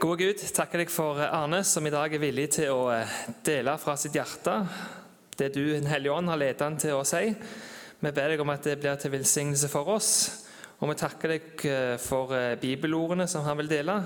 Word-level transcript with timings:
Gode 0.00 0.24
Gud, 0.24 0.40
takker 0.56 0.80
deg 0.80 0.88
for 0.88 1.18
Arne, 1.20 1.58
som 1.66 1.84
i 1.84 1.90
dag 1.92 2.14
er 2.16 2.22
villig 2.22 2.46
til 2.54 2.70
å 2.72 2.86
eh, 2.94 3.10
dele 3.44 3.74
fra 3.76 3.98
sitt 4.00 4.14
hjerte 4.16 4.54
det 5.36 5.50
du, 5.52 5.60
Den 5.74 5.88
hellige 5.90 6.14
ånd, 6.14 6.30
har 6.32 6.40
ledet 6.40 6.64
han 6.64 6.78
til 6.80 6.96
å 6.96 7.04
si. 7.04 7.34
Vi 8.00 8.12
ber 8.16 8.32
deg 8.32 8.40
om 8.40 8.52
at 8.52 8.64
det 8.64 8.78
blir 8.80 8.96
til 9.00 9.12
velsignelse 9.12 9.68
for 9.68 9.90
oss. 9.92 10.10
Og 10.80 10.88
vi 10.88 10.96
takker 11.02 11.34
deg 11.34 11.64
eh, 11.68 11.94
for 12.00 12.32
eh, 12.32 12.56
bibelordene 12.60 13.28
som 13.28 13.44
han 13.44 13.60
vil 13.60 13.68
dele. 13.68 13.98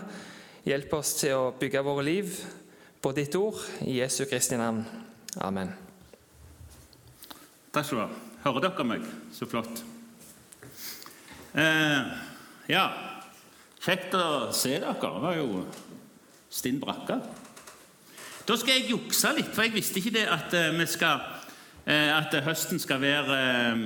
Hjelp 0.67 0.99
oss 0.99 1.15
til 1.21 1.37
å 1.39 1.55
bygge 1.61 1.85
våre 1.87 2.07
liv 2.07 2.35
på 2.99 3.15
ditt 3.15 3.39
ord, 3.39 3.63
i 3.87 4.01
Jesu 4.01 4.25
Kristi 4.27 4.59
navn. 4.59 4.83
Amen. 5.47 5.71
Takk 7.71 7.87
skal 7.87 8.01
du 8.01 8.03
ha. 8.03 8.11
Hører 8.49 8.67
dere 8.67 8.91
meg? 8.97 9.07
Så 9.35 9.47
flott. 9.47 9.87
Eh, 11.55 12.15
ja, 12.75 12.89
kjekt 13.85 14.15
å 14.17 14.51
se 14.57 14.79
dere. 14.79 14.97
Det 14.97 15.11
var 15.23 15.37
jo 15.37 15.65
stinn 16.55 16.81
brakke. 16.81 17.19
Da 18.45 18.57
skal 18.61 18.77
jeg 18.77 18.91
jukse 18.93 19.33
litt, 19.39 19.51
for 19.55 19.65
jeg 19.65 19.75
visste 19.75 20.01
ikke 20.01 20.15
det 20.19 20.27
at 20.29 20.55
eh, 20.59 20.83
skal 20.91 21.23
eh, 21.87 22.11
at 22.13 22.35
høsten 22.45 22.81
skal 22.81 23.01
være 23.01 23.39
eh, 23.73 23.85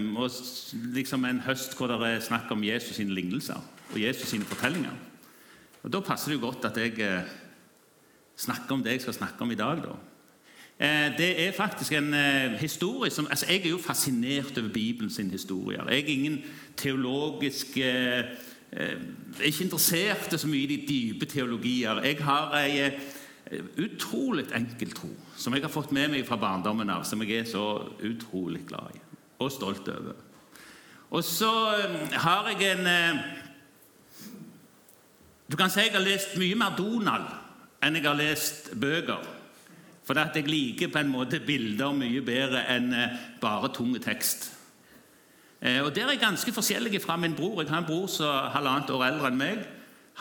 liksom 0.96 1.24
en 1.29 1.45
høst 1.46 1.77
hvor 1.79 1.93
det 1.93 2.01
er 2.09 2.24
snakk 2.24 2.51
om 2.55 2.65
Jesus 2.66 2.98
sine 2.98 3.15
lignelser 3.15 3.60
og 3.93 4.01
Jesus 4.01 4.34
sine 4.34 4.48
fortellinger. 4.48 4.96
Og 5.83 5.93
Da 5.93 6.01
passer 6.02 6.33
det 6.33 6.41
jo 6.41 6.46
godt 6.48 6.66
at 6.66 6.77
jeg 6.77 7.24
snakker 8.37 8.74
om 8.74 8.82
det 8.82 8.98
jeg 8.98 9.07
skal 9.07 9.15
snakke 9.15 9.43
om 9.43 9.51
i 9.51 9.59
dag. 9.59 9.79
da. 9.82 9.95
Det 11.19 11.46
er 11.46 11.52
faktisk 11.52 11.93
en 11.93 12.12
historie 12.59 13.10
som 13.10 13.27
altså 13.30 13.46
Jeg 13.46 13.65
er 13.65 13.71
jo 13.71 13.79
fascinert 13.79 14.59
over 14.59 14.69
Bibelen 14.69 15.10
sin 15.10 15.30
historier. 15.30 15.88
Jeg 15.88 16.01
er 16.01 16.07
ingen 16.07 16.43
teologisk 16.77 17.77
Jeg 17.77 18.24
er 18.73 19.47
ikke 19.49 19.65
interessert 19.65 20.35
så 20.41 20.49
mye 20.49 20.67
i 20.67 20.77
de 20.77 20.87
dype 20.89 21.27
teologier. 21.27 22.03
Jeg 22.05 22.21
har 22.25 22.53
ei 22.61 22.91
utrolig 23.81 24.45
enkel 24.53 24.93
tro 24.93 25.09
som 25.39 25.55
jeg 25.57 25.65
har 25.65 25.73
fått 25.73 25.93
med 25.97 26.10
meg 26.13 26.27
fra 26.29 26.37
barndommen 26.37 26.91
av, 26.93 27.07
som 27.09 27.23
jeg 27.25 27.41
er 27.41 27.49
så 27.49 27.65
utrolig 28.05 28.66
glad 28.69 28.97
i 28.97 29.05
og 29.38 29.52
stolt 29.55 29.88
over. 29.88 30.16
Og 31.15 31.25
så 31.25 31.51
har 32.13 32.49
jeg 32.51 32.73
en 32.77 33.21
Du 35.49 35.57
kan 35.57 35.71
si 35.71 35.80
jeg 35.80 35.95
har 35.95 36.05
lest 36.05 36.37
mye 36.37 36.57
mer 36.60 36.75
Donald 36.77 37.30
enn 37.80 37.97
jeg 37.97 38.05
har 38.05 38.19
lest 38.19 38.73
bøker. 38.77 39.23
For 40.05 40.19
at 40.21 40.37
jeg 40.37 40.49
liker 40.49 40.91
på 40.93 40.99
en 40.99 41.09
måte 41.09 41.41
bilder 41.41 41.95
mye 41.97 42.21
bedre 42.21 42.66
enn 42.69 42.93
bare 43.41 43.71
tunge 43.73 43.99
tekst. 43.99 44.57
Og 45.59 45.90
Der 45.95 46.06
er 46.06 46.20
ganske 46.20 46.52
forskjellig 46.54 47.01
fra 47.02 47.16
min 47.16 47.34
bror. 47.34 47.62
Jeg 47.62 47.70
har 47.70 47.78
en 47.78 47.87
bror 47.87 48.06
som 48.06 48.26
er 48.30 48.52
halvannet 48.54 48.90
år 48.95 49.04
eldre 49.09 49.30
enn 49.32 49.40
meg. 49.40 49.64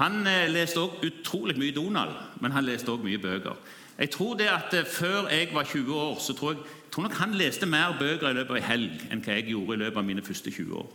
Han 0.01 0.23
leste 0.49 0.81
også 0.81 1.05
utrolig 1.05 1.53
mye 1.57 1.75
Donald, 1.75 2.15
men 2.41 2.51
han 2.51 2.65
leste 2.65 2.89
også 2.89 3.05
mye 3.05 3.21
bøker. 3.21 3.53
Jeg 3.97 4.09
tror 4.09 4.33
det 4.37 4.47
at 4.47 4.87
Før 4.87 5.27
jeg 5.29 5.49
var 5.53 5.63
20 5.63 5.93
år, 5.93 6.19
så 6.19 6.33
tror 6.33 6.51
jeg, 6.51 6.61
tror 6.91 7.03
nok 7.03 7.13
han 7.13 7.33
leste 7.33 7.65
mer 7.65 7.97
bøker 7.99 8.29
i 8.29 8.33
løpet 8.33 8.49
av 8.49 8.57
en 8.57 8.63
helg 8.63 9.07
enn 9.11 9.21
hva 9.21 9.37
jeg 9.37 9.49
gjorde 9.51 9.73
i 9.73 9.81
løpet 9.83 9.97
av 9.97 10.05
mine 10.05 10.25
første 10.25 10.51
20 10.51 10.73
år. 10.73 10.89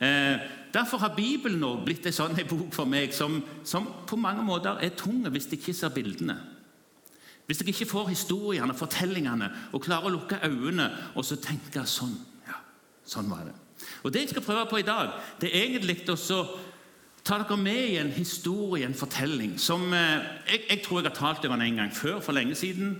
Eh, 0.00 0.38
derfor 0.74 0.98
har 0.98 1.14
Bibelen 1.16 1.64
også 1.64 1.84
blitt 1.84 2.06
en 2.06 2.14
sånn 2.14 2.38
bok 2.48 2.70
for 2.74 2.86
meg 2.86 3.14
som, 3.14 3.40
som, 3.66 3.88
på 4.06 4.16
mange 4.16 4.44
måter 4.46 4.78
er 4.78 4.94
tung 4.94 5.24
hvis 5.26 5.50
jeg 5.50 5.58
ikke 5.58 5.74
ser 5.74 5.94
bildene. 5.94 6.36
Hvis 7.46 7.62
jeg 7.62 7.72
ikke 7.72 7.90
får 7.90 8.12
historiene 8.12 8.74
og 8.74 8.78
fortellingene 8.78 9.48
og 9.72 9.82
klarer 9.82 10.06
å 10.06 10.14
lukke 10.14 10.38
øynene 10.44 10.90
og 11.16 11.24
så 11.26 11.40
tenke 11.42 11.82
sånn. 11.88 12.14
Sånn 13.08 13.30
var 13.30 13.46
det. 13.48 13.54
Og 14.04 14.12
Det 14.12 14.24
jeg 14.24 14.32
skal 14.34 14.44
prøve 14.44 14.66
på 14.70 14.80
i 14.80 14.86
dag, 14.86 15.14
det 15.40 15.50
er 15.50 15.64
egentlig 15.64 16.02
å 16.12 16.42
ta 17.24 17.38
dere 17.40 17.56
med 17.60 17.82
i 17.92 17.98
en 18.00 18.12
historie, 18.12 18.86
en 18.86 18.96
fortelling, 18.96 19.58
som 19.60 19.92
eh, 19.92 20.24
jeg, 20.48 20.62
jeg, 20.68 20.82
tror 20.84 21.00
jeg 21.00 21.10
har 21.10 21.16
talt 21.16 21.44
over 21.44 21.60
en 21.60 21.80
gang 21.82 21.92
før, 21.92 22.20
for 22.24 22.36
lenge 22.36 22.56
siden. 22.56 22.94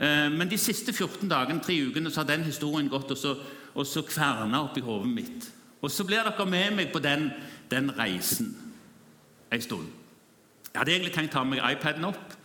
Eh, 0.00 0.28
men 0.32 0.50
de 0.50 0.58
siste 0.60 0.92
14 0.92 1.28
dagene, 1.28 1.62
tre 1.64 1.76
ukene 1.86 2.10
så 2.10 2.22
har 2.22 2.32
den 2.32 2.44
historien 2.48 2.90
gått 2.92 3.12
og 3.14 3.20
så, 3.20 3.36
og 3.74 3.86
så 3.86 4.02
kverna 4.04 4.64
opp 4.66 4.76
i 4.76 4.84
hodet 4.84 5.12
mitt. 5.12 5.48
Og 5.80 5.92
så 5.92 6.04
blir 6.04 6.24
dere 6.26 6.46
med 6.48 6.76
meg 6.76 6.92
på 6.92 7.00
den, 7.00 7.30
den 7.70 7.92
reisen 7.96 8.52
en 9.50 9.64
stund. 9.64 9.88
Jeg 10.70 10.78
hadde 10.78 10.92
egentlig 10.94 11.14
tenkt 11.14 11.34
å 11.34 11.40
ta 11.40 11.44
med 11.48 11.62
iPaden 11.64 12.06
opp. 12.06 12.36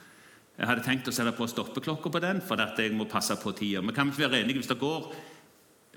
Jeg 0.56 0.70
hadde 0.70 0.86
tenkt 0.86 1.10
å 1.12 1.14
sette 1.14 1.34
på 1.36 1.48
stoppeklokka 1.52 2.10
på 2.10 2.22
den, 2.24 2.40
for 2.42 2.62
at 2.64 2.80
jeg 2.80 2.96
må 2.96 3.10
passe 3.12 3.36
på 3.38 3.52
tida. 3.58 3.84
Men 3.84 3.96
kan 3.96 4.10
ikke 4.10 4.24
være 4.24 4.40
enige 4.42 4.62
hvis 4.64 4.72
det 4.72 4.80
går 4.82 5.10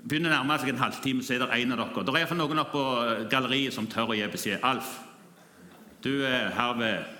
begynner 0.03 0.31
å 0.31 0.39
nærme 0.39 0.57
seg 0.59 0.73
en 0.73 0.81
halvtime, 0.81 1.23
så 1.23 1.35
er 1.35 1.43
det 1.43 1.61
en 1.61 1.75
av 1.75 1.81
dere. 1.81 2.03
Det 2.05 2.13
er 2.13 2.21
iallfall 2.21 2.39
noen 2.39 2.61
oppe 2.63 2.75
på 2.75 2.83
galleriet 3.31 3.75
som 3.75 3.87
tør 3.89 4.13
å 4.13 4.17
gi 4.17 4.27
beskjed. 4.31 4.63
Alf, 4.63 4.91
du 6.03 6.23
er 6.27 6.53
herved 6.55 7.17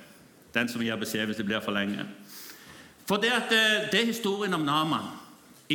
den 0.55 0.69
som 0.71 0.83
gir 0.83 0.99
beskjed 0.99 1.27
hvis 1.29 1.41
det 1.41 1.47
blir 1.47 1.63
for 1.63 1.75
lenge. 1.75 2.05
For 3.09 3.17
Det, 3.17 3.31
at 3.33 3.51
eh, 3.51 3.89
det 3.91 4.01
er 4.01 4.11
historien 4.11 4.53
om 4.53 4.65
Naman 4.65 5.09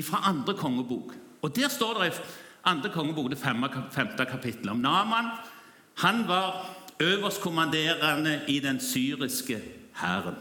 fra 0.03 0.23
andre 0.29 0.55
kongebok. 0.55 1.15
Og 1.43 1.57
Der 1.57 1.69
står 1.69 2.01
det 2.01 2.13
i 2.13 2.21
andre 2.65 2.91
kongebok, 2.91 3.31
det 3.31 3.39
femte 3.39 4.25
kapittelet, 4.25 4.71
om 4.71 4.83
Naman. 4.83 5.31
Han 5.95 6.29
var 6.29 6.71
øverstkommanderende 7.01 8.41
i 8.49 8.61
den 8.61 8.81
syriske 8.81 9.61
hæren. 9.95 10.35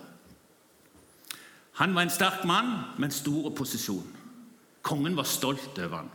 Han 1.73 1.95
var 1.95 2.01
en 2.01 2.09
sterk 2.09 2.45
mann 2.45 2.65
med 2.97 3.05
en 3.05 3.11
stor 3.11 3.49
posisjon. 3.49 4.07
Kongen 4.81 5.17
var 5.17 5.23
stolt 5.23 5.79
over 5.79 5.97
ham. 5.97 6.09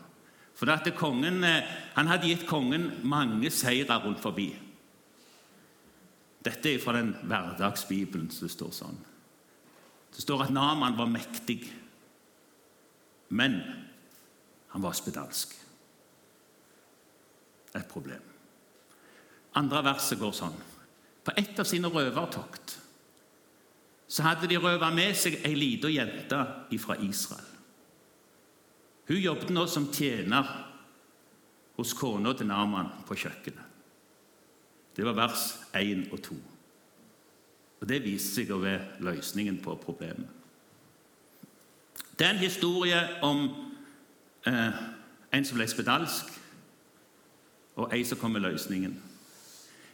For 0.58 0.70
at 0.70 0.88
kongen, 0.96 1.44
eh, 1.44 1.62
Han 1.94 2.06
hadde 2.06 2.28
gitt 2.28 2.46
kongen 2.46 2.90
mange 3.02 3.50
seire 3.50 3.98
rundt 4.02 4.20
forbi. 4.20 4.56
Dette 6.44 6.74
er 6.74 6.78
fra 6.78 6.92
den 6.92 7.14
hverdagsbibelen 7.14 8.30
som 8.30 8.48
står 8.48 8.70
sånn. 8.74 8.98
Det 10.14 10.22
står 10.22 10.44
at 10.44 10.54
Naman 10.54 10.96
var 10.96 11.06
mektig, 11.10 11.72
men 13.30 13.58
han 14.68 14.82
var 14.82 14.92
spedalsk. 14.92 15.54
Et 17.74 17.88
problem. 17.88 18.22
Andre 19.58 19.82
verset 19.90 20.18
går 20.18 20.32
sånn. 20.32 20.56
På 21.24 21.34
et 21.36 21.58
av 21.58 21.68
sine 21.68 21.90
røvertokt 21.92 22.78
så 24.08 24.24
hadde 24.24 24.48
de 24.48 24.56
røva 24.56 24.88
med 24.94 25.16
seg 25.18 25.42
ei 25.44 25.54
lita 25.58 25.90
jente 25.92 26.40
fra 26.80 26.96
Israel. 27.04 27.47
Hun 29.08 29.16
jobbet 29.16 29.50
nå 29.50 29.64
som 29.66 29.88
tjener 29.92 30.48
hos 31.78 31.94
kona 31.96 32.34
til 32.36 32.50
Naman 32.50 32.90
på 33.08 33.16
kjøkkenet. 33.16 33.64
Det 34.96 35.06
var 35.06 35.14
vers 35.16 35.44
1 35.78 36.08
og 36.12 36.20
2. 36.22 36.36
Og 37.80 37.88
Det 37.88 38.02
viste 38.02 38.40
seg 38.40 38.50
å 38.50 38.58
være 38.58 38.98
løsningen 39.06 39.60
på 39.62 39.76
problemet. 39.80 40.26
Det 42.18 42.26
er 42.26 42.34
en 42.34 42.42
historie 42.42 42.98
om 43.22 43.44
eh, 44.46 44.80
en 45.32 45.44
som 45.46 45.56
ble 45.56 45.68
spedalsk, 45.70 46.32
og 47.78 47.94
ei 47.94 48.02
som 48.04 48.18
kom 48.18 48.34
med 48.34 48.42
løsningen. 48.42 48.96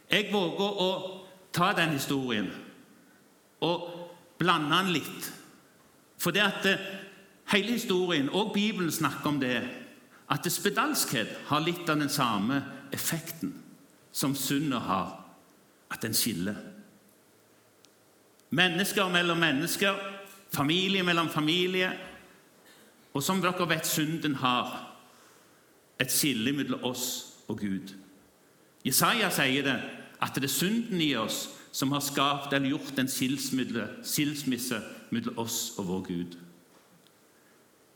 Jeg 0.09 0.31
våger 0.33 0.79
å 0.81 0.89
ta 1.53 1.69
den 1.77 1.93
historien 1.93 2.49
og 3.61 3.85
blande 4.41 4.73
den 4.73 4.95
litt. 4.97 5.29
For 6.17 6.33
det 6.33 6.41
at 6.41 6.65
eh, 6.71 6.87
hele 7.51 7.71
historien 7.71 8.29
og 8.29 8.53
Bibelen 8.53 8.91
snakker 8.91 9.29
om 9.29 9.39
det, 9.39 9.61
at 10.31 10.51
spedalskhet 10.51 11.29
har 11.47 11.61
litt 11.61 11.89
av 11.89 11.99
den 12.01 12.09
samme 12.09 12.63
effekten 12.93 13.53
som 14.11 14.35
synda 14.35 14.79
har, 14.79 15.11
at 15.91 16.01
den 16.01 16.13
skiller. 16.13 16.55
Mennesker 18.49 19.09
mellom 19.11 19.37
mennesker, 19.37 19.99
familie 20.53 21.03
mellom 21.03 21.29
familie. 21.29 21.91
Og 23.13 23.23
som 23.23 23.41
dere 23.41 23.67
vet, 23.69 23.87
synden 23.87 24.35
har 24.35 24.71
et 25.99 26.11
skille 26.11 26.51
mellom 26.55 26.83
oss 26.83 27.05
og 27.47 27.59
Gud. 27.59 27.93
Jesaja 28.85 29.29
sier 29.33 29.65
det, 29.65 29.75
at 30.21 30.35
det 30.35 30.47
er 30.47 30.53
synden 30.53 31.01
i 31.01 31.13
oss 31.19 31.45
som 31.75 31.91
har 31.91 32.03
skapt 32.03 32.53
eller 32.53 32.71
gjort 32.71 32.99
en 32.99 33.09
skilsmisse 33.11 34.81
mellom 35.11 35.39
oss 35.43 35.73
og 35.77 35.87
vår 35.87 36.03
Gud. 36.07 36.37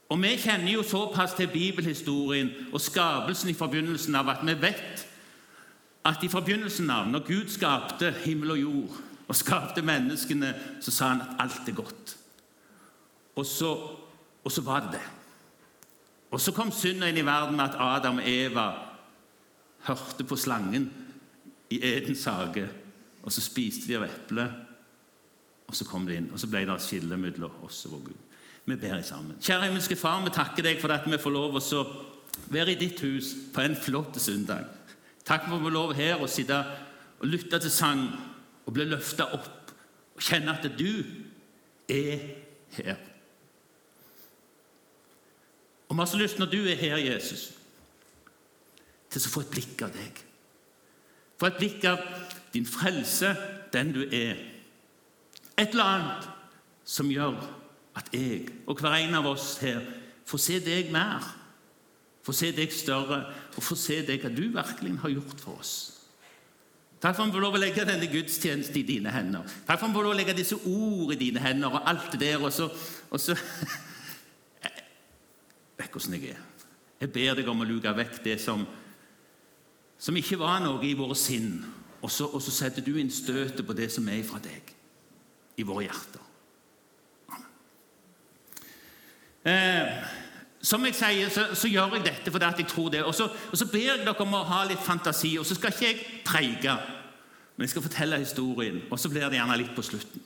Og 0.10 0.22
Vi 0.22 0.38
kjenner 0.38 0.72
jo 0.72 0.84
såpass 0.84 1.34
til 1.38 1.48
bibelhistorien 1.48 2.50
og 2.74 2.82
skapelsen 2.82 3.50
i 3.50 3.54
forbindelsen 3.54 4.16
av 4.16 4.30
at 4.30 4.42
vi 4.46 4.56
vet 4.62 5.06
at 6.06 6.24
i 6.24 6.32
forbindelsen 6.32 6.90
av 6.90 7.08
når 7.08 7.28
Gud 7.28 7.52
skapte 7.54 8.10
himmel 8.26 8.56
og 8.56 8.62
jord 8.62 8.98
og 9.28 9.36
skapte 9.38 9.82
menneskene, 9.86 10.56
så 10.82 10.92
sa 10.92 11.12
han 11.12 11.22
at 11.22 11.36
alt 11.44 11.70
er 11.70 11.78
godt. 11.78 12.16
Og 13.36 13.46
så, 13.46 13.70
og 14.44 14.52
så 14.52 14.62
var 14.62 14.80
det 14.88 14.98
det. 14.98 15.06
Og 16.32 16.42
så 16.42 16.54
kom 16.54 16.72
synda 16.74 17.10
inn 17.10 17.18
i 17.22 17.26
verden 17.26 17.58
med 17.58 17.70
at 17.70 17.78
Adam 17.78 18.18
og 18.18 18.30
Eva 18.30 18.66
hørte 19.86 20.26
på 20.26 20.38
slangen 20.38 20.90
i 21.70 21.80
Edens 21.86 22.26
hage. 22.26 22.66
Og 23.22 23.32
så 23.32 23.42
spiste 23.42 23.88
de 23.88 23.98
av 24.00 24.08
eplet, 24.08 24.58
og 25.68 25.78
så 25.78 25.86
kom 25.86 26.08
det 26.08 26.18
inn. 26.18 26.32
Og 26.34 26.42
så 26.42 26.50
ble 26.50 26.66
det 26.66 26.74
et 26.74 26.86
skille 26.86 27.18
mellom 27.18 27.62
oss 27.66 27.84
og 27.86 27.98
vår 27.98 28.04
Gud. 28.10 28.29
Vi 28.70 28.76
ber 28.76 29.02
sammen. 29.02 29.38
Kjære 29.42 29.66
himmelske 29.66 29.96
Far, 29.98 30.20
vi 30.22 30.30
takker 30.30 30.62
deg 30.62 30.78
for 30.82 30.94
at 30.94 31.08
vi 31.10 31.18
får 31.18 31.34
lov 31.34 31.56
å 31.58 31.80
være 32.54 32.76
i 32.76 32.78
ditt 32.78 33.00
hus 33.02 33.32
på 33.54 33.64
en 33.66 33.76
flott 33.76 34.20
søndag. 34.22 34.68
Takk 35.26 35.48
for 35.48 35.56
at 35.56 35.62
vi 35.64 35.66
får 35.66 35.74
lov 35.74 35.94
her 35.98 36.22
å 36.22 36.30
sitte 36.30 36.60
og 37.20 37.26
lytte 37.32 37.58
til 37.64 37.74
sang 37.74 38.04
og 38.68 38.76
bli 38.76 38.86
løfta 38.86 39.26
opp 39.34 39.74
og 40.14 40.22
kjenne 40.22 40.54
at 40.54 40.68
du 40.78 41.02
er 41.90 42.22
her. 42.78 42.98
Og 45.90 45.96
vi 45.96 46.04
har 46.04 46.10
så 46.12 46.20
lyst, 46.22 46.38
når 46.38 46.52
du 46.54 46.60
er 46.62 46.78
her, 46.78 46.98
Jesus, 47.02 47.50
til 49.10 49.26
å 49.26 49.32
få 49.34 49.42
et 49.48 49.56
blikk 49.56 49.82
av 49.88 49.96
deg. 49.98 50.20
Få 51.42 51.50
et 51.50 51.58
blikk 51.58 51.88
av 51.90 52.04
din 52.54 52.70
frelse, 52.70 53.34
den 53.74 53.96
du 53.96 54.04
er. 54.06 54.38
Et 55.58 55.72
eller 55.74 55.96
annet 55.96 56.30
som 56.86 57.10
gjør 57.10 57.42
at 57.98 58.10
jeg 58.14 58.50
og 58.68 58.80
hver 58.80 59.00
en 59.00 59.18
av 59.20 59.30
oss 59.32 59.58
her 59.64 59.82
får 60.30 60.42
se 60.44 60.60
deg 60.64 60.92
mer, 60.94 61.26
får 62.26 62.38
se 62.38 62.52
deg 62.54 62.74
større 62.74 63.22
og 63.56 63.64
får 63.66 63.80
se 63.82 64.02
deg 64.06 64.22
hva 64.22 64.34
du 64.34 64.46
virkelig 64.54 64.98
har 65.02 65.16
gjort 65.16 65.42
for 65.42 65.64
oss. 65.64 65.74
Takk 67.00 67.16
for 67.16 67.24
at 67.24 67.30
vi 67.30 67.38
får 67.38 67.46
lov 67.46 67.56
å 67.56 67.62
legge 67.62 67.86
denne 67.88 68.10
gudstjenesten 68.12 68.82
i 68.82 68.84
dine 68.84 69.12
hender. 69.14 69.46
Takk 69.66 69.80
for 69.80 69.88
at 69.88 69.94
vi 69.94 69.98
får 69.98 70.08
lov 70.10 70.14
å 70.14 70.20
legge 70.20 70.36
disse 70.36 70.58
ord 70.68 71.14
i 71.16 71.20
dine 71.22 71.40
hender 71.40 71.78
og 71.80 71.88
alt 71.88 72.12
det 72.12 72.20
der. 72.26 72.44
Og 72.44 72.52
så, 72.52 72.68
og 73.08 73.22
så 73.24 73.38
Vekk 75.80 75.96
åssen 75.96 76.18
jeg 76.18 76.34
er. 76.34 76.40
Jeg 77.00 77.12
ber 77.16 77.38
deg 77.40 77.48
om 77.48 77.62
å 77.64 77.68
luke 77.68 77.92
vekk 77.96 78.18
det 78.26 78.36
som, 78.44 78.66
som 79.96 80.18
ikke 80.20 80.42
var 80.42 80.60
noe 80.60 80.84
i 80.84 80.96
våre 81.00 81.16
sinn, 81.16 81.62
og 82.04 82.12
så, 82.12 82.28
og 82.28 82.44
så 82.44 82.52
setter 82.52 82.84
du 82.84 82.98
inn 83.00 83.12
støtet 83.12 83.64
på 83.64 83.76
det 83.78 83.88
som 83.94 84.08
er 84.12 84.20
fra 84.28 84.42
deg, 84.44 84.74
i 85.56 85.64
våre 85.64 85.86
hjerter. 85.88 86.26
Eh, 89.48 89.88
som 90.70 90.86
jeg 90.86 90.94
sier, 90.94 91.30
så, 91.34 91.48
så, 91.58 91.70
gjør 91.72 91.96
jeg 91.98 92.06
dette 92.06 92.32
fordi 92.34 92.50
jeg 92.62 92.70
tror 92.70 92.90
det. 92.94 93.04
Og 93.08 93.16
så, 93.16 93.26
og 93.26 93.58
så, 93.58 93.68
ber 93.72 93.88
jeg 93.88 94.04
dere 94.04 94.26
om 94.26 94.36
å 94.38 94.46
ha 94.52 94.64
litt 94.70 94.84
fantasi. 94.86 95.34
Og 95.42 95.48
så 95.48 95.58
skal 95.58 95.74
ikke 95.74 95.88
jeg 95.88 96.20
preike, 96.28 96.76
men 97.56 97.66
jeg 97.66 97.74
skal 97.74 97.86
fortelle 97.88 98.22
historien. 98.22 98.84
Og 98.90 99.02
så 99.02 99.10
blir 99.10 99.26
det 99.26 99.40
gjerne 99.40 99.58
litt 99.58 99.74
på 99.78 99.86
slutten. 99.86 100.26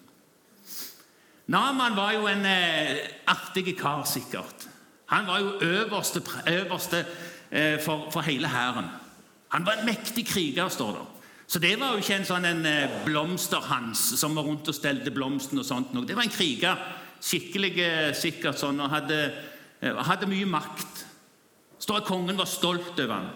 Naman 1.53 1.95
var 1.95 2.13
jo 2.15 2.27
en 2.31 2.45
eh, 2.47 2.99
artig 3.27 3.73
kar, 3.79 4.03
sikkert. 4.07 4.67
Han 5.11 5.27
var 5.27 5.41
jo 5.43 5.57
øverste, 5.61 6.21
øverste 6.47 7.01
eh, 7.51 7.79
for, 7.83 8.09
for, 8.11 8.23
hele 8.23 8.47
hæren. 8.47 8.87
Han 9.53 9.65
var 9.65 9.79
en 9.79 9.85
mektig 9.85 10.25
kriger, 10.27 10.69
står 10.69 10.95
det. 10.97 11.07
Så 11.47 11.59
det 11.59 11.73
var 11.79 11.91
jo 11.93 12.01
ikke 12.01 12.15
en 12.17 12.27
sånn 12.27 12.47
en 12.47 12.65
eh, 12.65 12.99
blomsterhans 13.05 14.05
som 14.19 14.35
var 14.35 14.47
rundt 14.47 14.71
og 14.71 14.75
stelte 14.75 15.11
blomsten. 15.11 15.59
og 15.59 15.67
sånt. 15.67 15.91
Det 16.07 16.15
var 16.15 16.23
en 16.25 16.35
kriger. 16.35 16.79
Skikkelig 17.23 17.73
eh, 17.83 18.13
sikkert 18.17 18.59
sånn. 18.59 18.79
og 18.79 18.91
hadde 18.91 19.19
hadde 19.83 20.29
mye 20.29 20.45
makt. 20.45 21.07
står 21.79 21.97
at 21.97 22.07
kongen 22.07 22.37
var 22.37 22.45
stolt 22.47 22.99
over 22.99 23.13
ham. 23.13 23.29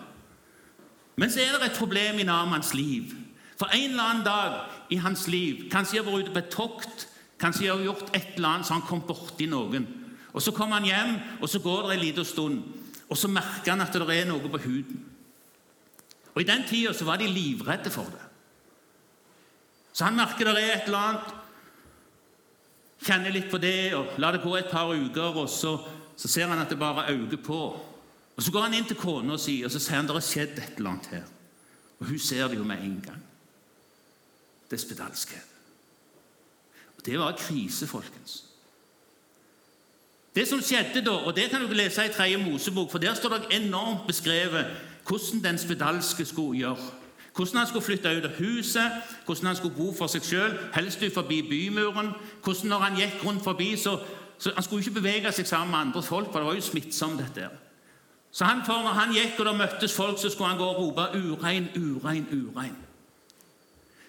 Men 1.17 1.31
så 1.31 1.41
er 1.41 1.57
det 1.57 1.71
et 1.71 1.79
problem 1.79 2.19
i 2.19 2.23
Namans 2.23 2.73
liv. 2.73 3.11
For 3.57 3.67
en 3.73 3.89
eller 3.89 4.03
annen 4.03 4.23
dag 4.23 4.59
i 4.89 4.99
hans 5.01 5.27
liv 5.27 5.69
Kanskje 5.71 5.97
han 5.97 6.05
har 6.05 6.13
vært 6.13 6.27
ute 6.27 6.33
på 6.35 6.43
et 6.43 6.53
tokt, 6.53 7.07
kanskje 7.41 7.67
han 7.67 7.79
har 7.79 7.87
gjort 7.89 8.15
et 8.15 8.35
eller 8.35 8.49
annet 8.49 8.67
så 8.67 8.73
han 8.77 8.85
kom 8.85 9.01
borti 9.01 9.47
noen. 9.49 9.87
Og 10.33 10.41
Så 10.41 10.51
kommer 10.51 10.77
han 10.77 10.85
hjem, 10.85 11.19
og 11.41 11.49
så 11.49 11.59
går 11.59 11.87
det 11.87 11.93
en 11.95 12.05
liten 12.05 12.25
stund, 12.25 12.63
og 13.09 13.17
så 13.17 13.27
merker 13.27 13.71
han 13.71 13.81
at 13.81 13.93
det 13.93 14.19
er 14.21 14.27
noe 14.29 14.49
på 14.49 14.57
huden. 14.57 15.05
Og 16.35 16.41
I 16.41 16.45
den 16.45 16.63
tida 16.69 16.93
var 17.05 17.17
de 17.17 17.27
livredde 17.27 17.89
for 17.89 18.03
det. 18.03 18.21
Så 19.93 20.05
han 20.05 20.15
merker 20.15 20.45
det 20.45 20.63
er 20.63 20.75
et 20.75 20.85
eller 20.85 20.97
annet, 20.97 21.31
kjenner 23.01 23.33
litt 23.33 23.49
på 23.49 23.57
det, 23.57 23.95
og 23.97 24.19
lar 24.21 24.35
det 24.35 24.43
gå 24.43 24.55
et 24.55 24.69
par 24.69 24.93
uker, 24.93 25.41
og 25.41 25.49
så 25.49 25.79
så 26.17 26.27
ser 26.27 26.47
han 26.47 26.59
at 26.59 26.69
det 26.69 26.79
bare 26.79 27.11
øker 27.13 27.37
på. 27.37 27.61
Og 28.35 28.43
Så 28.43 28.51
går 28.51 28.61
han 28.61 28.73
inn 28.73 28.85
til 28.85 28.97
kona 28.97 29.37
si 29.37 29.61
og 29.65 29.71
så 29.71 29.79
sier 29.79 29.95
han 29.95 30.07
det 30.07 30.15
har 30.17 30.25
skjedd 30.25 30.57
et 30.57 30.77
eller 30.77 30.89
annet 30.89 31.05
her. 31.11 31.23
Og 31.99 32.05
hun 32.05 32.19
ser 32.19 32.47
det 32.47 32.57
jo 32.57 32.63
med 32.63 32.81
en 32.81 33.01
gang. 33.05 33.23
Det 34.69 34.77
er 34.77 34.81
spedalskhet. 34.81 35.47
Og 36.97 37.05
Det 37.05 37.19
var 37.19 37.37
krise, 37.37 37.87
folkens. 37.87 38.43
Det 40.35 40.47
som 40.47 40.61
skjedde 40.61 41.01
da, 41.01 41.11
og 41.11 41.35
det 41.35 41.49
kan 41.49 41.61
du 41.61 41.73
lese 41.73 42.05
i 42.05 42.13
Tredje 42.13 42.37
Mosebok, 42.37 42.91
for 42.91 42.97
der 42.97 43.13
står 43.13 43.29
det 43.29 43.61
enormt 43.61 44.07
beskrevet 44.07 44.65
hvordan 45.07 45.43
den 45.43 45.57
spedalske 45.57 46.25
skulle 46.25 46.57
gjøre. 46.57 46.91
Hvordan 47.35 47.57
han 47.57 47.67
skulle 47.67 47.85
flytte 47.85 48.17
ut 48.17 48.25
av 48.25 48.35
huset, 48.37 48.91
hvordan 49.25 49.45
han 49.45 49.55
skulle 49.55 49.75
bo 49.75 49.93
for 49.93 50.07
seg 50.07 50.21
sjøl, 50.21 50.53
helst 50.73 51.03
forbi 51.13 51.41
bymuren. 51.41 52.11
Hvordan 52.43 52.69
når 52.69 52.79
han 52.79 52.97
gikk 52.97 53.25
rundt 53.25 53.43
forbi, 53.43 53.75
så 53.77 53.99
så 54.39 54.51
Han 54.55 54.63
skulle 54.63 54.81
ikke 54.81 54.99
bevege 54.99 55.31
seg 55.31 55.47
sammen 55.47 55.71
med 55.71 55.79
andre 55.79 56.03
folk, 56.03 56.31
for 56.31 56.39
det 56.39 56.47
var 56.47 56.55
jo 56.55 56.61
smittsomt. 56.61 57.19
dette. 57.19 57.49
Så 58.31 58.45
han, 58.45 58.65
for 58.65 58.73
når 58.73 58.93
han 58.93 59.13
gikk 59.13 59.39
og 59.39 59.45
det 59.45 59.55
møttes 59.57 59.95
folk, 59.95 60.19
så 60.19 60.29
skulle 60.29 60.49
han 60.49 60.57
gå 60.57 60.65
og 60.65 60.77
rope 60.77 61.01
'urein, 61.01 61.69
urein, 61.75 62.27
urein'. 62.31 62.75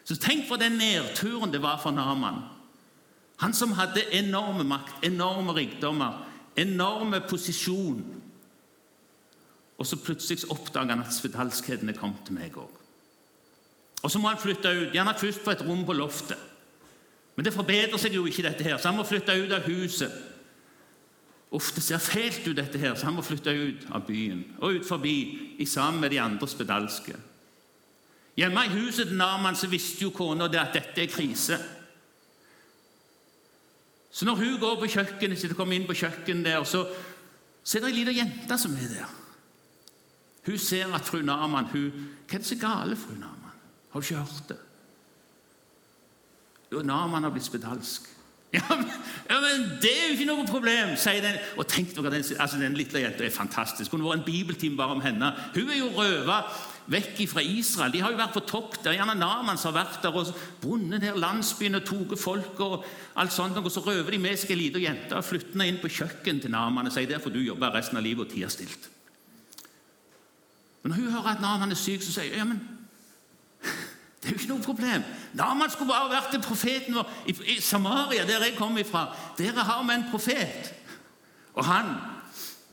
Så 0.04 0.16
tenk 0.16 0.48
for 0.48 0.56
den 0.56 0.72
nedturen 0.72 1.52
det 1.52 1.62
var 1.62 1.80
for 1.82 1.90
Naman. 1.90 2.42
Han 3.38 3.54
som 3.54 3.72
hadde 3.72 4.14
enorme 4.14 4.64
makt, 4.64 4.94
enorme 5.02 5.54
rikdommer, 5.54 6.26
enorme 6.56 7.20
posisjon. 7.20 8.22
Og 9.78 9.86
så 9.86 9.96
plutselig 9.96 10.50
oppdager 10.50 10.90
han 10.90 11.00
at 11.00 11.14
spedalskheten 11.14 11.88
er 11.88 11.92
kommet 11.92 12.24
til 12.26 12.34
meg 12.34 12.56
òg. 12.56 12.70
Og 14.02 14.10
så 14.10 14.18
må 14.18 14.28
han 14.28 14.38
flytte 14.38 14.68
ut, 14.68 14.94
gjerne 14.94 15.14
først 15.18 15.44
på 15.44 15.50
et 15.50 15.62
rom 15.66 15.84
på 15.86 15.92
loftet. 15.92 16.38
Men 17.38 17.46
det 17.46 17.54
forbedrer 17.54 18.00
seg 18.02 18.16
jo 18.16 18.24
ikke, 18.26 18.42
dette 18.42 18.64
her, 18.66 18.80
så 18.82 18.90
han 18.90 18.96
må 18.98 19.04
flytte 19.06 19.36
ut 19.38 19.52
av 19.54 19.66
huset. 19.70 20.10
Uff, 21.54 21.68
det 21.76 21.84
ser 21.86 22.02
fælt 22.02 22.48
ut, 22.48 22.56
dette 22.58 22.80
her, 22.82 22.96
så 22.98 23.06
han 23.06 23.14
må 23.14 23.22
flytte 23.22 23.54
ut 23.54 23.84
av 23.94 24.02
byen 24.08 24.40
og 24.58 24.80
ut 24.80 24.88
forbi 24.88 25.14
i 25.62 25.66
sammen 25.70 26.02
med 26.02 26.10
de 26.10 26.18
andre 26.18 26.48
spedalske. 26.50 27.14
Hjemme 28.42 28.66
i 28.66 28.74
huset 28.74 29.12
til 29.12 29.22
Naman 29.22 29.54
så 29.54 29.70
visste 29.70 30.02
jo 30.02 30.10
kona 30.10 30.50
at 30.50 30.74
dette 30.74 31.04
er 31.04 31.14
krise. 31.14 31.62
Så 34.10 34.26
når 34.26 34.42
hun 34.42 34.58
går 34.58 34.76
på 34.82 34.90
kjøkkenet 34.98 35.38
sitt, 35.38 35.54
kommer 35.54 35.78
inn 35.78 35.86
på 35.86 35.94
kjøkkenet 35.94 36.50
der, 36.50 36.66
så, 36.66 36.88
så 37.62 37.78
er 37.78 37.86
det 37.86 37.94
ei 37.94 37.98
lita 38.00 38.18
jente 38.18 38.58
som 38.58 38.74
er 38.74 38.94
der. 38.98 39.18
Hun 40.50 40.58
ser 40.58 40.90
at 40.90 41.06
fru 41.06 41.22
Naman 41.22 41.70
hun, 41.70 42.08
Hva 42.26 42.34
er 42.34 42.42
det 42.42 42.50
som 42.50 42.58
er 42.58 42.66
gale, 42.66 42.98
fru 42.98 43.14
Naman? 43.14 43.60
Har 43.92 44.02
du 44.02 44.06
ikke 44.08 44.26
hørt 44.26 44.50
det? 44.50 44.64
Jo, 46.72 46.84
Naman 46.84 47.24
har 47.24 47.34
blitt 47.34 47.48
spedalsk. 47.48 48.08
Ja 49.28 49.40
men, 49.44 49.64
det 49.82 49.90
er 49.92 50.06
jo 50.08 50.14
ikke 50.16 50.26
noe 50.30 50.44
problem, 50.48 50.94
sier 50.96 51.20
den. 51.20 51.36
Og 51.60 51.66
tenk 51.68 51.90
dere, 51.92 52.14
den, 52.14 52.24
altså, 52.40 52.56
den 52.56 52.76
lille 52.78 53.02
jenta 53.02 53.26
er 53.26 53.34
fantastisk. 53.34 53.92
Hun 53.92 54.00
har 54.00 54.14
vært 54.14 54.22
en 54.22 54.28
bibeltime 54.28 54.78
bare 54.78 54.96
om 54.96 55.02
henne. 55.04 55.28
Hun 55.52 55.68
er 55.68 55.76
jo 55.82 55.90
røva 55.92 56.38
vekk 56.88 57.20
fra 57.28 57.44
Israel. 57.44 57.92
De 57.92 58.00
har 58.00 58.14
jo 58.14 58.20
vært 58.20 58.32
på 58.38 58.44
topp 58.48 58.78
der. 58.84 58.96
Gjerne 58.96 59.18
Naman 59.20 59.60
har 59.60 59.76
vært 59.76 60.00
der 60.00 60.16
og 60.16 60.32
bundet 60.62 61.04
ned 61.04 61.20
landsbyen 61.20 61.76
og 61.76 61.84
tatt 61.90 62.16
folk. 62.22 62.62
Og 62.64 62.86
alt 63.20 63.36
sånt, 63.36 63.60
og 63.60 63.68
så 63.72 63.84
røver 63.84 64.16
de 64.16 64.22
med 64.24 64.40
seg 64.40 64.54
ei 64.56 64.62
lita 64.62 64.80
jente 64.80 65.18
og 65.18 65.28
flytter 65.28 65.52
henne 65.52 65.68
inn 65.68 65.82
på 65.82 65.92
kjøkkenet 65.98 66.46
til 66.46 66.56
Naman 66.56 66.88
og 66.88 66.96
sier 66.96 67.10
der 67.10 67.20
får 67.20 67.36
du 67.36 67.42
jobbe 67.44 67.68
resten 67.74 68.00
av 68.00 68.06
livet 68.06 68.24
og 68.24 68.32
tie 68.32 68.48
stilt. 68.52 68.88
Men 70.80 70.94
når 70.94 71.02
hun 71.02 71.14
hører 71.18 71.32
at 71.36 71.44
Naman 71.44 71.76
er 71.76 71.80
syk, 71.84 72.00
så 72.00 72.16
sier 72.16 72.32
hun 72.32 72.40
ja, 72.40 72.48
men 72.48 72.64
det 74.18 74.28
er 74.28 74.34
jo 74.34 74.38
ikke 74.38 74.50
noe 74.50 74.62
problem. 74.64 75.02
Naman 75.38 75.70
skulle 75.70 75.92
bare 75.92 76.10
vært 76.10 76.32
til 76.32 76.42
profeten 76.42 76.96
vår. 76.98 77.10
I, 77.30 77.60
Samaria, 77.62 78.26
der 78.26 78.44
jeg 78.44 78.56
kom 78.58 78.78
ifra, 78.78 79.06
dere 79.38 79.62
har 79.64 79.84
vi 79.86 79.94
en 79.94 80.08
profet. 80.10 80.72
Og 81.54 81.64
han, 81.64 81.92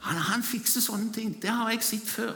han, 0.02 0.18
han 0.32 0.44
fikser 0.44 0.82
sånne 0.82 1.14
ting. 1.14 1.36
Det 1.42 1.54
har 1.54 1.70
jeg 1.70 1.84
sett 1.86 2.10
før. 2.10 2.34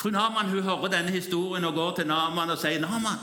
Fru 0.00 0.10
Naman 0.10 0.48
hun 0.48 0.62
hører 0.62 0.94
denne 0.94 1.10
historien 1.10 1.64
og 1.64 1.74
går 1.74 1.96
til 1.98 2.06
Naman 2.08 2.54
og 2.54 2.58
sier 2.58 2.80
Naman, 2.80 3.18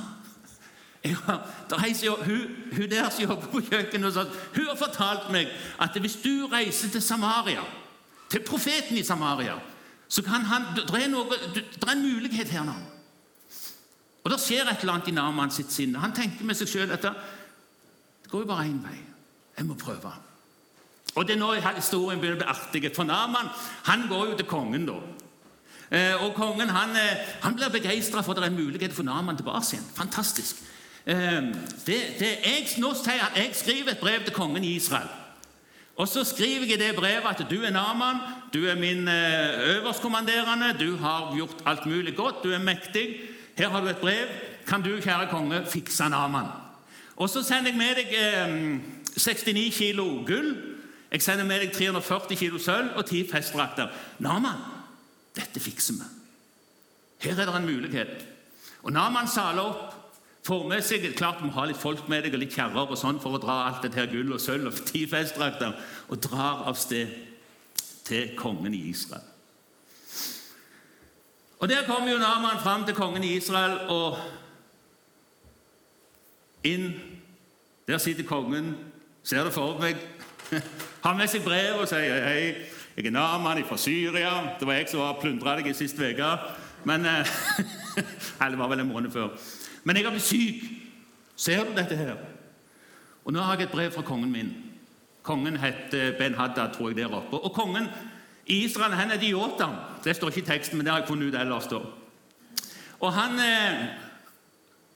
reiser, 1.71 2.11
hun, 2.11 2.43
hun, 2.75 2.89
der 2.91 3.09
som 3.09 3.23
jobber 3.23 3.47
på 3.51 3.61
kjøkkenet, 3.69 4.13
sånn, 4.13 4.35
hun 4.55 4.67
har 4.67 4.77
fortalt 4.77 5.31
meg 5.31 5.49
at 5.79 5.95
hvis 6.01 6.19
du 6.23 6.47
reiser 6.51 6.91
til 6.91 7.01
Samaria, 7.01 7.63
til 8.29 8.43
profeten 8.43 8.99
i 8.99 9.05
Samaria, 9.05 9.55
så 10.09 10.21
kan 10.23 10.45
han 10.51 10.67
det 10.75 10.85
er 10.91 11.91
en 11.91 12.03
mulighet 12.03 12.51
her 12.51 12.67
nå. 12.67 12.75
Og 14.27 14.31
Det 14.33 14.41
skjer 14.43 14.67
et 14.67 14.81
eller 14.81 14.97
annet 14.97 15.07
i 15.07 15.15
Naman 15.15 15.51
sitt 15.55 15.71
sinne. 15.71 16.01
Han 16.03 16.11
tenker 16.11 16.43
med 16.43 16.57
seg 16.59 16.67
sjøl 16.67 16.89
at 16.91 17.05
det 17.05 17.13
går 18.27 18.41
jo 18.43 18.47
bare 18.49 18.65
én 18.67 18.81
vei. 18.83 18.97
Jeg 19.55 19.65
må 19.65 19.77
prøve. 19.79 20.11
Og 21.15 21.27
Det 21.27 21.37
er 21.37 21.39
nå 21.39 21.53
historien 21.77 22.19
begynner 22.19 22.35
å 22.35 22.41
bli 22.41 22.49
artig. 22.51 22.89
For 22.95 23.07
Naman 23.07 23.47
han 23.87 24.03
går 24.09 24.25
jo 24.33 24.35
til 24.35 24.45
kongen. 24.45 24.85
da. 24.85 24.97
Eh, 25.91 26.25
og 26.25 26.35
kongen 26.35 26.67
han, 26.69 26.89
eh, 26.89 27.23
han 27.41 27.55
blir 27.55 27.69
begeistra 27.71 28.21
for 28.21 28.33
at 28.33 28.41
det 28.41 28.43
er 28.43 28.51
en 28.51 28.65
mulighet 28.65 28.93
for 28.93 29.03
Naman 29.03 29.37
tilbake 29.37 29.63
igjen. 29.71 29.87
Fantastisk. 29.95 30.59
Eh, 31.05 31.41
det, 31.85 32.19
det, 32.19 32.33
jeg, 32.43 32.67
nå 32.83 32.91
sier 32.99 33.23
han, 33.23 33.31
jeg 33.35 33.55
skriver 33.55 33.91
et 33.91 34.03
brev 34.03 34.25
til 34.25 34.33
kongen 34.33 34.63
i 34.63 34.75
Israel. 34.75 35.07
Og 35.95 36.07
så 36.07 36.25
skriver 36.27 36.67
jeg 36.67 36.75
i 36.75 36.83
det 36.83 36.95
brevet 36.99 37.31
at 37.31 37.47
du 37.49 37.63
er 37.63 37.71
Naman, 37.71 38.19
du 38.53 38.67
er 38.67 38.75
min 38.75 39.07
øverstkommanderende, 39.07 40.75
du 40.79 40.97
har 40.97 41.33
gjort 41.37 41.63
alt 41.65 41.85
mulig 41.85 42.15
godt, 42.15 42.43
du 42.43 42.51
er 42.51 42.59
mektig. 42.59 43.36
Her 43.57 43.69
har 43.69 43.81
du 43.81 43.89
et 43.89 43.97
brev. 43.97 44.27
Kan 44.67 44.83
du, 44.83 44.97
kjære 45.01 45.29
konge, 45.31 45.63
fikse 45.65 46.09
Naman? 46.09 46.49
Og 47.17 47.29
så 47.29 47.43
sender 47.43 47.71
jeg 47.71 47.79
med 47.79 47.95
deg 47.97 48.11
eh, 48.13 48.79
69 49.17 49.73
kilo 49.77 50.05
gull. 50.27 50.51
Jeg 51.11 51.21
sender 51.21 51.45
med 51.47 51.63
deg 51.63 51.73
340 51.73 52.37
kilo 52.37 52.59
sølv 52.61 52.97
og 52.99 53.05
10 53.05 53.29
festdrakter. 53.31 53.87
Naman, 54.19 54.59
dette 55.35 55.59
fikser 55.63 55.97
vi. 55.97 56.09
Her 57.25 57.39
er 57.39 57.49
det 57.49 57.55
en 57.55 57.65
mulighet. 57.65 58.27
Og 58.83 58.93
Naman 58.93 59.27
saler 59.27 59.63
opp, 59.63 59.95
får 60.47 60.67
med 60.69 60.83
seg 60.85 61.07
Klart 61.17 61.41
du 61.41 61.47
må 61.47 61.55
ha 61.57 61.65
litt 61.67 61.79
folk 61.79 62.05
med 62.07 62.23
deg 62.23 62.35
og 62.37 62.43
litt 62.43 62.53
kjerrer 62.55 62.91
og 62.91 62.99
sånn 62.99 63.17
for 63.19 63.35
å 63.35 63.41
dra 63.41 63.63
alt 63.65 63.81
dette 63.83 63.99
her 63.99 64.11
gull 64.11 64.35
og 64.35 64.39
sølv 64.39 64.69
og 64.69 64.83
ti 64.87 65.01
festdrakter, 65.09 65.73
og 66.07 66.21
drar 66.23 66.67
av 66.69 66.77
sted 66.79 67.11
til 68.07 68.35
kongen 68.39 68.75
i 68.77 68.85
Israel. 68.91 69.25
Og 71.59 71.69
Der 71.69 71.85
kommer 71.85 72.11
jo 72.11 72.17
Naman 72.17 72.59
fram 72.63 72.85
til 72.85 72.95
kongen 72.95 73.23
i 73.23 73.35
Israel, 73.35 73.79
og 73.89 74.17
inn 76.63 76.93
Der 77.87 77.97
sitter 77.97 78.23
kongen, 78.23 78.75
ser 79.23 79.43
det 79.43 79.53
for 79.53 79.79
meg, 79.79 79.95
har 81.03 81.13
med 81.15 81.27
seg 81.27 81.43
brev 81.43 81.79
og 81.81 81.87
sier 81.87 82.25
hei, 82.27 82.55
jeg 82.97 83.05
er 83.05 83.11
Naman 83.11 83.63
fra 83.65 83.77
Syria. 83.77 84.57
Det 84.59 84.67
var 84.67 84.73
jeg 84.73 84.89
som 84.89 84.99
var 84.99 85.19
plundra 85.21 85.55
deg 85.55 85.69
i 85.71 85.73
sist 85.73 85.99
uke. 85.99 86.31
Men 86.83 87.05
eh, 87.05 87.29
Eller 88.41 88.55
det 88.55 88.59
var 88.59 88.67
vel 88.67 88.79
en 88.79 88.91
måned 88.91 89.11
før. 89.11 89.29
Men 89.83 89.95
jeg 89.95 90.05
har 90.05 90.11
blitt 90.11 90.25
syk. 90.25 90.63
Ser 91.35 91.63
du 91.63 91.75
dette 91.77 91.95
her? 91.95 92.17
Og 93.25 93.33
nå 93.33 93.39
har 93.39 93.55
jeg 93.55 93.69
et 93.69 93.71
brev 93.71 93.91
fra 93.91 94.01
kongen 94.01 94.31
min. 94.31 94.51
Kongen 95.23 95.57
heter 95.57 96.17
Ben 96.17 96.35
Haddad, 96.35 96.73
tror 96.73 96.89
jeg, 96.89 96.97
der 96.97 97.13
oppe. 97.13 97.37
Og 97.37 97.53
kongen 97.53 97.87
Israel 98.49 98.95
han 98.95 99.11
er 99.11 99.21
idioter. 99.21 99.99
Det 100.03 100.15
står 100.15 100.27
ikke 100.27 100.41
i 100.41 100.49
teksten, 100.51 100.77
men 100.77 100.85
det 100.85 100.93
har 100.93 100.99
jeg 100.99 101.07
funnet 101.07 101.33
ut 101.33 101.39
ellers. 101.39 101.67
da. 101.67 101.79
Og 102.99 103.13
han 103.13 103.39
eh, 103.39 103.87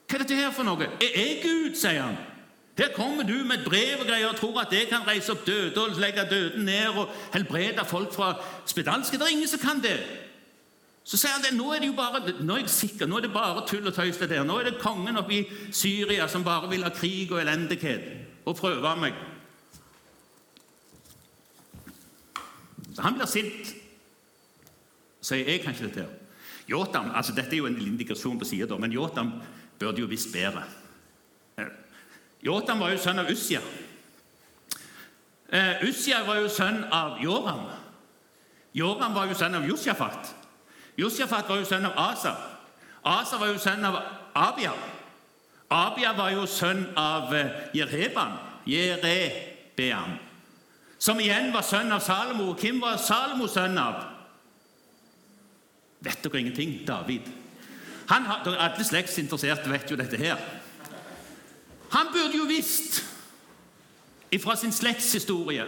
Hva 0.08 0.18
er 0.18 0.24
dette 0.24 0.36
her 0.36 0.50
for 0.52 0.68
noe? 0.68 0.88
Er 1.00 1.14
jeg 1.16 1.40
Gud, 1.42 1.76
sier 1.78 2.02
han. 2.02 2.18
Her 2.78 2.88
kommer 2.96 3.22
du 3.28 3.34
med 3.44 3.58
et 3.58 3.64
brev 3.64 4.00
og 4.00 4.06
greier 4.08 4.28
og 4.28 4.36
tror 4.36 4.60
at 4.62 4.72
jeg 4.72 4.88
kan 4.88 5.06
reise 5.06 5.32
opp 5.32 5.46
døde 5.46 5.76
og 5.80 5.98
legge 6.00 6.24
døden 6.30 6.64
ned 6.64 6.96
og 6.96 7.08
helbrede 7.34 7.84
folk 7.88 8.14
fra 8.14 8.34
spedalske. 8.66 9.18
Det 9.18 9.26
er 9.26 9.34
ingen 9.36 9.48
som 9.48 9.60
kan 9.60 9.82
det. 9.82 9.98
Så 11.04 11.18
sier 11.18 11.34
han 11.34 11.42
det, 11.44 11.52
nå 11.56 11.72
er 11.74 11.82
det 11.82 11.90
jo 11.90 11.96
bare, 11.98 12.22
nå 12.40 12.54
er 12.54 12.62
jeg 12.62 12.72
sikker, 12.72 13.08
nå 13.10 13.18
er 13.18 13.26
det 13.26 13.32
bare 13.34 13.64
tull 13.66 13.86
og 13.86 13.94
tøys. 13.94 14.16
det 14.16 14.30
der. 14.30 14.44
Nå 14.44 14.58
er 14.58 14.70
det 14.70 14.80
kongen 14.80 15.18
oppe 15.18 15.34
i 15.34 15.46
Syria 15.70 16.28
som 16.28 16.44
bare 16.44 16.70
vil 16.70 16.86
ha 16.86 16.92
krig 16.94 17.32
og 17.32 17.40
elendighet 17.42 18.06
og 18.46 18.56
prøve 18.56 18.96
meg. 19.00 19.12
Så 22.94 23.02
han 23.02 23.16
blir 23.16 23.30
sint. 23.30 23.72
Sier 25.22 25.48
jeg 25.48 25.62
kan 25.62 25.74
ikke 25.74 25.88
dette. 25.88 26.00
her. 26.00 26.18
Jotam, 26.68 27.10
altså 27.14 27.34
Dette 27.34 27.54
er 27.54 27.58
jo 27.62 27.66
en 27.66 27.80
indikasjon 27.80 28.38
på 28.38 28.46
sida, 28.46 28.78
men 28.78 28.92
Jotam 28.92 29.32
burde 29.78 30.00
jo 30.00 30.06
visst 30.06 30.32
bedre. 30.32 30.64
Jotam 32.42 32.80
var 32.82 32.90
jo 32.90 32.98
sønn 32.98 33.22
av 33.22 33.30
Ussia. 33.30 33.60
Uh, 35.52 35.84
Ussia 35.86 36.22
var 36.26 36.40
jo 36.40 36.48
sønn 36.48 36.80
av 36.90 37.20
Joram. 37.22 37.66
Joram 38.74 39.14
var 39.14 39.28
jo 39.28 39.36
sønn 39.36 39.54
av 39.54 39.66
Josjafat. 39.68 40.32
Josjafat 40.96 41.48
var 41.48 41.60
jo 41.60 41.68
sønn 41.68 41.86
av 41.86 41.98
Asa. 42.00 42.32
Asa 43.04 43.38
var 43.38 43.52
jo 43.52 43.60
sønn 43.60 43.84
av 43.84 43.98
Abia. 44.38 44.72
Abia 45.72 46.12
var 46.16 46.32
jo 46.32 46.46
sønn 46.48 46.86
av 46.98 47.34
eh, 47.36 47.52
Jereban. 47.76 48.38
Jerebeam. 48.68 50.16
Som 51.02 51.18
igjen 51.18 51.50
var 51.50 51.64
sønn 51.66 51.90
av 51.90 52.02
Salomo. 52.04 52.52
Hvem 52.54 52.78
var 52.82 53.00
Salomo 53.02 53.48
sønn 53.50 53.78
av? 53.80 54.04
Vet 56.02 56.22
dere 56.22 56.38
ingenting? 56.38 56.76
David. 56.86 57.26
Han 58.10 58.28
alle 58.46 58.84
slektsinteresserte 58.86 59.70
vet 59.70 59.90
jo 59.90 59.98
dette 59.98 60.20
her. 60.20 60.38
Han 61.90 62.12
burde 62.14 62.38
jo 62.38 62.46
visst 62.46 63.00
fra 64.42 64.54
sin 64.56 64.72
slektshistorie 64.72 65.66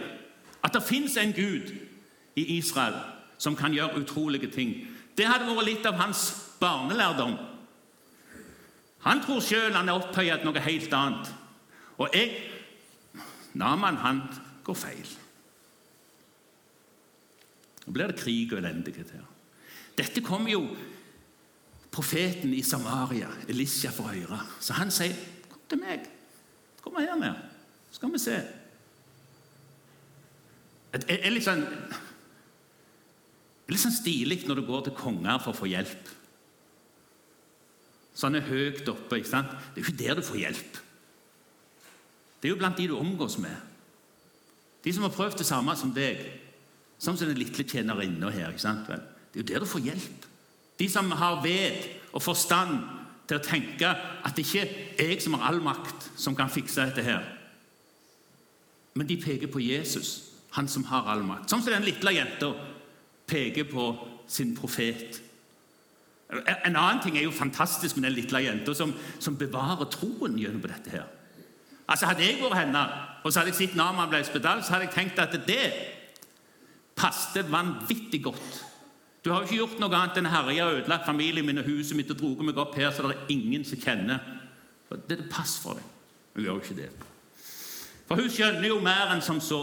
at 0.63 0.73
det 0.73 0.81
fins 0.83 1.17
en 1.21 1.35
gud 1.35 1.67
i 2.35 2.45
Israel 2.57 2.95
som 3.37 3.55
kan 3.59 3.75
gjøre 3.75 3.99
utrolige 4.01 4.49
ting. 4.51 4.71
Det 5.17 5.27
hadde 5.27 5.51
vært 5.51 5.67
litt 5.67 5.85
av 5.85 5.99
hans 5.99 6.23
barnelærdom. 6.59 7.35
Han 9.03 9.21
tror 9.21 9.43
sjøl 9.43 9.75
han 9.75 9.91
er 9.91 9.99
opphøyet 9.99 10.47
noe 10.47 10.63
helt 10.63 10.95
annet. 10.95 11.35
Og 11.99 12.15
jeg 12.15 12.39
Naman, 13.55 13.95
han 13.95 14.23
går 14.63 14.75
feil. 14.75 15.13
Nå 17.85 17.93
blir 17.93 18.11
det 18.11 18.19
krig 18.19 18.53
og 18.53 18.59
elendighet 18.59 19.11
her. 19.13 19.25
Dette 19.97 20.23
kommer 20.25 20.51
jo 20.51 20.65
profeten 21.95 22.53
i 22.53 22.61
Samaria, 22.61 23.29
Elisha, 23.47 23.91
for 23.91 24.11
høre. 24.11 24.39
Så 24.59 24.73
han 24.73 24.91
sier, 24.91 25.15
'Kom 25.49 25.59
til 25.69 25.77
meg. 25.77 26.09
Kom 26.81 26.95
her 26.99 27.15
ned, 27.15 27.35
så 27.91 27.95
skal 27.95 28.11
vi 28.11 28.19
se.' 28.19 28.43
Det 30.91 31.25
er 31.25 31.29
litt 31.29 31.43
sånn 31.43 31.65
sånn 33.75 33.91
stilig 33.91 34.47
når 34.47 34.55
du 34.55 34.67
går 34.67 34.81
til 34.85 34.93
konger 34.93 35.39
for 35.39 35.51
å 35.51 35.57
få 35.57 35.65
hjelp. 35.65 36.11
Sånn 38.15 38.35
er 38.35 38.41
høyt 38.41 38.87
oppe. 38.87 39.17
ikke 39.17 39.29
sant? 39.29 39.49
Det 39.49 39.81
er 39.81 39.83
jo 39.83 39.91
ikke 39.91 40.03
der 40.03 40.15
du 40.15 40.21
får 40.21 40.37
hjelp. 40.37 40.77
Det 42.39 42.47
er 42.47 42.53
jo 42.53 42.59
blant 42.61 42.77
de 42.77 42.87
du 42.87 42.97
omgås 42.97 43.37
med. 43.37 43.55
De 44.83 44.93
som 44.93 45.03
har 45.03 45.09
prøvd 45.09 45.37
det 45.37 45.45
samme 45.45 45.75
som 45.75 45.91
deg. 45.93 46.44
Sånn 46.99 47.17
som 47.17 47.27
den 47.27 47.37
lille 47.39 47.65
tjenerinna 47.67 48.31
her. 48.31 48.49
ikke 48.49 48.63
sant? 48.63 48.87
Det 48.87 49.41
er 49.41 49.43
jo 49.43 49.47
der 49.49 49.63
du 49.63 49.69
får 49.69 49.83
hjelp. 49.89 50.27
De 50.79 50.89
som 50.91 51.11
har 51.11 51.41
ved 51.43 51.87
og 52.13 52.23
forstand 52.23 52.79
til 53.27 53.39
å 53.39 53.43
tenke 53.43 53.89
at 53.89 54.35
det 54.35 54.45
ikke 54.45 54.63
er 55.01 55.11
jeg 55.11 55.23
som 55.23 55.35
har 55.37 55.49
all 55.49 55.61
makt, 55.63 56.09
som 56.19 56.35
kan 56.37 56.51
fikse 56.51 56.83
dette 56.83 57.03
her. 57.03 57.23
Men 58.95 59.07
de 59.07 59.17
peker 59.19 59.51
på 59.51 59.59
Jesus, 59.59 60.31
han 60.55 60.67
som 60.71 60.85
har 60.87 61.07
all 61.11 61.23
makt. 61.27 61.49
Sånn 61.51 61.63
som 61.63 61.73
den 61.73 61.87
lille 61.87 62.15
jenta 62.15 62.53
peker 63.27 63.67
på 63.67 63.89
sin 64.31 64.53
profet. 64.55 65.19
En 66.31 66.75
annen 66.75 67.01
ting 67.03 67.17
er 67.17 67.25
jo 67.25 67.35
fantastisk 67.35 67.97
med 67.97 68.07
den 68.09 68.15
lille 68.19 68.41
jenta 68.45 68.73
som, 68.77 68.93
som, 69.19 69.37
bevarer 69.37 69.89
troen 69.91 70.37
gjennom 70.39 70.63
dette. 70.63 70.93
her. 70.93 71.09
Altså 71.87 72.07
Hadde 72.09 72.23
jeg 72.25 72.39
vært 72.41 72.61
henne 72.63 72.85
og 73.25 73.33
så 73.33 73.41
hadde 73.41 73.51
jeg 73.51 73.57
sett 73.57 73.77
Naman 73.77 74.09
ble 74.09 74.21
spedalsk, 74.25 74.67
så 74.67 74.75
hadde 74.75 74.87
jeg 74.87 74.93
tenkt 74.93 75.19
at 75.21 75.33
det 75.47 75.63
passet 76.95 77.51
vanvittig 77.51 78.23
godt. 78.23 78.65
Du 79.25 79.31
har 79.31 79.41
jo 79.41 79.47
ikke 79.47 79.57
gjort 79.57 79.79
noe 79.81 79.97
annet 79.97 80.19
enn 80.19 80.29
å 80.29 80.31
herje 80.35 80.65
og 80.65 80.79
ødelagt 80.79 81.07
familien 81.07 81.45
min 81.47 81.57
og 81.57 81.65
huset 81.65 81.97
mitt 81.97 82.11
og 82.13 82.19
droget 82.19 82.45
meg 82.45 82.59
opp 82.61 82.75
her 82.77 82.91
så 82.93 83.07
det 83.07 83.15
er 83.15 83.33
ingen 83.33 83.65
som 83.65 83.81
kjenner. 83.81 84.21
Det, 84.91 85.17
er 85.17 85.25
pass 85.31 85.57
for 85.63 85.79
deg. 85.79 85.87
Hun 86.35 86.43
gjør 86.43 86.59
jo 86.59 86.61
ikke 86.61 86.77
det. 86.77 86.89
For 88.05 88.21
hun 88.21 88.29
skjønner 88.29 88.67
jo 88.69 88.77
mer 88.85 89.15
enn 89.15 89.23
som 89.25 89.41
så. 89.41 89.61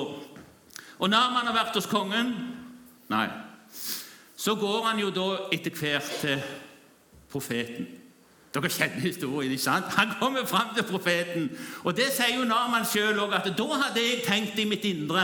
Og 0.99 1.11
Naman 1.11 1.47
har 1.47 1.55
vært 1.55 1.79
hos 1.79 1.87
kongen. 1.87 2.35
Nei, 3.13 3.29
så 4.37 4.57
går 4.59 4.89
han 4.89 4.99
jo 4.99 5.13
da 5.15 5.27
etter 5.55 5.75
hvert 5.79 6.11
til 6.25 6.43
profeten. 7.31 7.87
Dere 8.53 8.69
kjenner 8.69 9.07
historien. 9.07 9.53
ikke 9.55 9.63
sant? 9.63 9.95
Han 9.97 10.17
kommer 10.21 10.45
fram 10.45 10.75
til 10.75 10.85
profeten. 10.85 11.49
Og 11.85 11.95
det 11.97 12.11
sier 12.13 12.35
jo 12.35 12.49
Naman 12.51 12.85
sjøl 12.85 13.21
òg, 13.23 13.39
at 13.39 13.49
da 13.57 13.69
hadde 13.87 14.03
jeg 14.03 14.25
tenkt 14.27 14.59
i 14.59 14.67
mitt 14.69 14.85
indre 14.91 15.23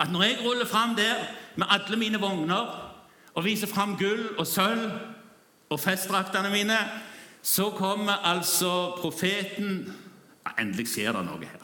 at 0.00 0.10
når 0.12 0.22
jeg 0.22 0.38
ruller 0.44 0.66
fram 0.66 0.94
der 0.96 1.14
med 1.56 1.66
alle 1.70 1.96
mine 2.00 2.20
vogner 2.20 2.92
og 3.34 3.44
viser 3.44 3.68
fram 3.68 3.96
gull 4.00 4.30
og 4.38 4.46
sølv 4.46 4.90
og 5.70 5.80
festdraktene 5.80 6.50
mine, 6.50 6.78
så 7.42 7.70
kommer 7.70 8.24
altså 8.24 8.96
profeten 9.00 9.84
ja, 10.46 10.62
Endelig 10.62 10.88
skjer 10.88 11.12
det 11.12 11.24
noe 11.24 11.44
her. 11.44 11.62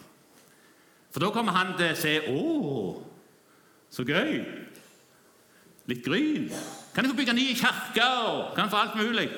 For 1.11 1.21
da 1.21 1.31
kommer 1.33 1.57
han 1.57 1.73
til 1.77 1.91
å 1.91 1.97
si 1.97 2.13
Å, 2.29 2.41
så 3.91 4.05
gøy! 4.05 4.41
litt 5.87 6.03
gryn. 6.03 6.49
Kan 6.95 7.05
jeg 7.05 7.13
få 7.13 7.17
bygge 7.17 7.35
nye 7.37 7.55
kirker? 7.55 8.51
Kan 8.55 8.65
jeg 8.65 8.73
få 8.73 8.81
alt 8.81 8.97
mulig? 8.99 9.29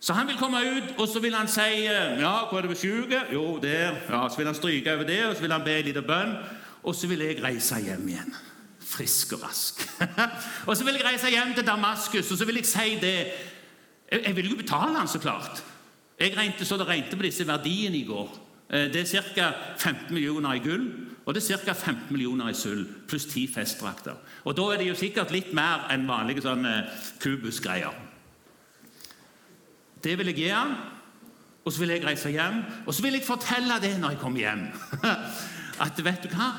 Så 0.00 0.14
han 0.16 0.28
vil 0.30 0.38
komme 0.40 0.62
ut, 0.64 0.94
og 0.96 1.08
så 1.08 1.20
vil 1.20 1.34
han 1.36 1.48
si 1.48 1.84
ja, 1.84 2.32
hvor 2.48 2.58
er 2.58 2.64
det 2.64 2.70
ved? 2.72 3.32
Jo, 3.32 3.58
der. 3.60 3.98
Ja, 4.08 4.28
Så 4.28 4.36
vil 4.36 4.46
han 4.46 4.54
stryke 4.54 4.94
over 4.94 5.04
det, 5.04 5.24
og 5.26 5.34
så 5.36 5.42
vil 5.42 5.52
han 5.52 5.64
be 5.64 5.78
en 5.78 5.84
liten 5.84 6.06
bønn. 6.06 6.32
Og 6.82 6.94
så 6.96 7.10
vil 7.10 7.24
jeg 7.24 7.42
reise 7.44 7.80
hjem 7.84 8.08
igjen. 8.08 8.34
Frisk 8.90 9.36
og 9.36 9.44
rask. 9.44 9.82
og 10.68 10.76
så 10.76 10.84
vil 10.84 10.96
jeg 10.98 11.06
reise 11.06 11.30
hjem 11.30 11.54
til 11.54 11.66
Damaskus, 11.66 12.30
og 12.30 12.38
så 12.38 12.48
vil 12.48 12.60
jeg 12.62 12.66
si 12.66 12.96
det. 13.02 13.16
Jeg, 14.10 14.22
jeg 14.26 14.36
vil 14.36 14.50
jo 14.50 14.56
betale 14.56 14.98
han, 14.98 15.08
så 15.08 15.20
klart. 15.22 15.62
Jeg 16.20 16.36
regnet 16.36 16.66
så 16.66 16.76
det 16.76 16.88
regnet 16.88 17.16
på 17.16 17.24
disse 17.24 17.46
verdiene 17.46 18.00
i 18.00 18.06
går. 18.08 18.32
Eh, 18.70 18.88
det 18.92 19.04
er 19.04 19.22
ca. 19.34 19.52
15 19.78 20.14
millioner 20.14 20.58
i 20.58 20.64
gull 20.64 20.88
og 21.30 21.34
det 21.34 21.50
er 21.50 21.60
ca. 21.62 21.72
15 21.72 22.10
millioner 22.10 22.48
i 22.50 22.54
sølv 22.58 22.86
pluss 23.08 23.26
10 23.30 23.52
festdrakter. 23.54 24.16
Og 24.44 24.56
Da 24.56 24.62
er 24.62 24.78
det 24.78 24.88
jo 24.88 24.94
sikkert 24.94 25.30
litt 25.30 25.52
mer 25.54 25.86
enn 25.92 26.08
vanlige 26.08 26.42
sånne 26.42 26.88
kubusgreier. 27.22 27.94
Det 30.02 30.16
vil 30.18 30.32
jeg 30.32 30.36
gi 30.36 30.48
han, 30.48 30.74
og 31.64 31.72
så 31.72 31.80
vil 31.80 31.92
jeg 31.94 32.04
reise 32.04 32.32
hjem. 32.32 32.64
Og 32.86 32.94
så 32.94 33.02
vil 33.02 33.12
jeg 33.12 33.26
fortelle 33.26 33.78
det 33.80 33.92
når 34.00 34.16
jeg 34.16 34.18
kommer 34.18 34.40
hjem. 34.40 34.66
At 35.80 36.04
vet 36.04 36.22
du 36.24 36.28
hva? 36.34 36.50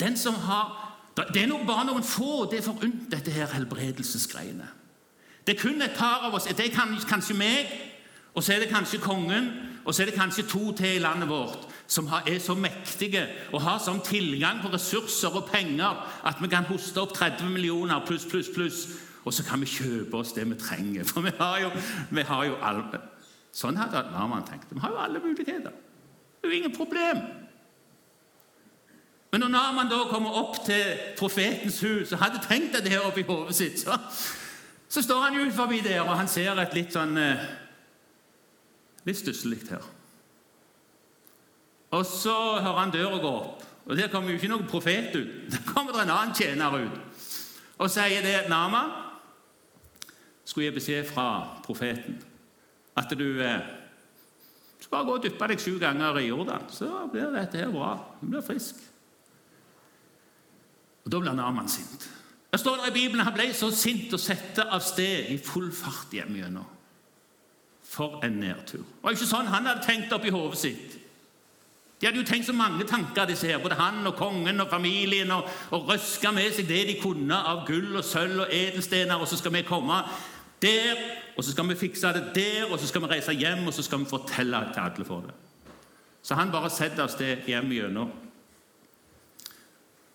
Den 0.00 0.16
som 0.16 0.34
har 0.34 0.82
Det 1.16 1.40
er 1.40 1.46
noe, 1.48 1.64
bare 1.64 1.86
noen 1.88 2.04
få 2.04 2.44
det 2.50 2.58
er 2.58 2.64
forunt, 2.66 3.06
dette 3.08 3.32
her 3.32 3.48
helbredelsesgreiene. 3.48 4.66
Det 5.46 5.54
er 5.54 5.62
kun 5.62 5.80
et 5.80 5.94
par 5.96 6.26
av 6.26 6.34
oss. 6.36 6.44
Det 6.44 6.66
er 6.66 6.98
kanskje 7.08 7.36
meg, 7.38 7.70
og 8.34 8.44
så 8.44 8.52
er 8.52 8.60
det 8.60 8.68
kanskje 8.68 9.00
kongen, 9.00 9.48
og 9.86 9.94
så 9.94 10.02
er 10.02 10.10
det 10.10 10.18
kanskje 10.18 10.44
to 10.50 10.74
til 10.76 10.98
i 10.98 11.00
landet 11.00 11.30
vårt 11.30 11.64
som 11.86 12.08
er 12.26 12.38
så 12.42 12.54
mektige 12.58 13.22
og 13.54 13.62
har 13.62 13.78
sånn 13.82 14.02
tilgang 14.04 14.60
på 14.62 14.72
ressurser 14.72 15.34
og 15.38 15.46
penger 15.50 16.02
at 16.26 16.40
vi 16.42 16.50
kan 16.50 16.66
hoste 16.66 17.02
opp 17.02 17.14
30 17.14 17.46
millioner 17.52 18.02
pluss, 18.06 18.26
pluss, 18.26 18.50
pluss, 18.52 18.80
og 19.24 19.34
så 19.34 19.44
kan 19.46 19.62
vi 19.62 19.70
kjøpe 19.70 20.18
oss 20.18 20.34
det 20.34 20.46
vi 20.50 20.58
trenger. 20.58 21.06
For 21.06 21.22
vi 21.22 21.32
har 21.38 21.60
jo, 21.62 21.70
vi 22.10 22.26
har 22.26 22.44
jo 22.50 22.58
alle 22.62 23.02
Sånn 23.56 23.78
hadde 23.80 24.02
Narman 24.12 24.44
tenkt. 24.44 24.68
Vi 24.68 24.82
har 24.82 24.90
jo 24.92 24.98
alle 25.00 25.20
muligheter. 25.22 25.72
Det 25.72 26.44
er 26.44 26.50
jo 26.50 26.56
ingen 26.58 26.74
problem. 26.76 27.22
Men 29.36 29.42
når 29.44 29.48
Naman 29.52 29.88
da 29.92 29.96
kommer 30.08 30.32
opp 30.32 30.62
til 30.64 30.94
profetens 31.18 31.82
hus 31.84 32.12
og 32.14 32.22
hadde 32.22 32.38
tenkt 32.40 32.78
det 32.80 32.88
her 32.88 33.02
oppi 33.04 33.20
hodet 33.28 33.52
sitt, 33.54 33.82
så, 33.82 33.98
så 34.88 35.02
står 35.04 35.26
han 35.26 35.36
jo 35.36 35.50
forbi 35.52 35.82
der, 35.84 36.00
og 36.06 36.14
han 36.16 36.30
ser 36.32 36.56
et 36.56 36.72
litt 36.72 36.96
sånn 36.96 37.12
eh, 37.20 37.42
Litt 39.04 39.20
stusslig 39.20 39.60
her. 39.68 39.84
Og 41.92 42.08
så 42.08 42.32
hører 42.32 42.80
han 42.80 42.96
døra 42.96 43.20
gå 43.20 43.34
opp, 43.42 43.68
og 43.84 44.00
der 44.00 44.08
kommer 44.08 44.32
jo 44.32 44.40
ikke 44.40 44.50
noen 44.54 44.66
profet 44.72 45.12
ut. 45.20 45.36
Der 45.52 45.68
kommer 45.68 45.92
det 45.92 46.06
en 46.06 46.14
annen 46.16 46.34
tjener 46.34 46.80
ut 46.80 47.22
og 47.76 47.92
sier 47.92 48.24
det, 48.24 48.48
'Naman, 48.48 48.88
skulle 50.48 50.70
gi 50.70 50.78
beskjed 50.80 51.12
fra 51.12 51.60
profeten 51.60 52.22
at 52.96 53.12
du 53.12 53.28
eh, 53.44 53.60
skal 54.80 54.96
bare 54.96 55.04
gå 55.12 55.20
og 55.20 55.24
dyppe 55.28 55.52
deg 55.52 55.60
sju 55.60 55.76
ganger 55.78 56.24
i 56.24 56.28
Jordan, 56.32 56.70
så 56.72 57.04
blir 57.12 57.36
dette 57.36 57.66
her 57.66 57.68
bra. 57.68 57.98
Du 58.22 58.30
blir 58.32 58.40
frisk. 58.40 58.80
Og 61.06 61.12
Da 61.12 61.18
blir 61.22 61.32
Naman 61.32 61.68
sint. 61.68 62.10
Det 62.52 62.60
står 62.60 62.76
der 62.76 62.90
i 62.90 62.92
Bibelen 62.92 63.24
Han 63.24 63.34
ble 63.34 63.52
så 63.54 63.70
sint 63.70 64.12
og 64.12 64.20
sette 64.20 64.64
av 64.64 64.80
sted 64.80 65.30
i 65.30 65.38
full 65.38 65.70
fart 65.72 66.12
hjem 66.12 66.36
gjennom. 66.40 66.66
For 67.86 68.20
en 68.24 68.40
nedtur. 68.42 68.82
Det 68.82 69.02
var 69.04 69.14
ikke 69.14 69.28
sånn 69.28 69.50
han 69.52 69.68
hadde 69.68 69.86
tenkt 69.86 70.12
oppi 70.12 70.32
hodet 70.34 70.58
sitt. 70.58 70.96
De 72.00 72.08
hadde 72.08 72.20
jo 72.20 72.26
tenkt 72.28 72.48
så 72.48 72.52
mange 72.52 72.84
tanker, 72.84 73.24
disse 73.24 73.48
her, 73.48 73.62
både 73.62 73.78
han 73.78 74.02
og 74.04 74.18
kongen 74.18 74.60
og 74.60 74.68
familien, 74.68 75.30
og, 75.32 75.46
og 75.72 75.86
røska 75.88 76.32
med 76.34 76.50
seg 76.52 76.66
det 76.68 76.82
de 76.90 76.96
kunne 77.00 77.38
av 77.38 77.62
gull 77.68 77.94
og 77.96 78.04
sølv 78.04 78.42
og 78.44 78.52
edelstener, 78.52 79.16
og 79.16 79.30
så 79.30 79.38
skal 79.40 79.54
vi 79.54 79.62
komme 79.64 80.02
der, 80.60 81.00
og 81.36 81.44
så 81.44 81.54
skal 81.54 81.70
vi 81.70 81.78
fikse 81.80 82.12
det 82.12 82.26
der, 82.36 82.66
og 82.68 82.76
så 82.80 82.90
skal 82.90 83.06
vi 83.06 83.12
reise 83.14 83.32
hjem, 83.32 83.64
og 83.64 83.72
så 83.72 83.86
skal 83.86 84.02
vi 84.02 84.10
fortelle 84.12 84.60
til 84.74 84.82
alle 84.82 85.08
for 85.08 85.24
det. 85.24 85.38
Så 86.22 86.36
han 86.36 86.52
bare 86.52 86.72
setter 86.74 87.06
av 87.06 87.12
sted 87.14 87.48
hjem 87.48 87.72
gjennom. 87.72 88.12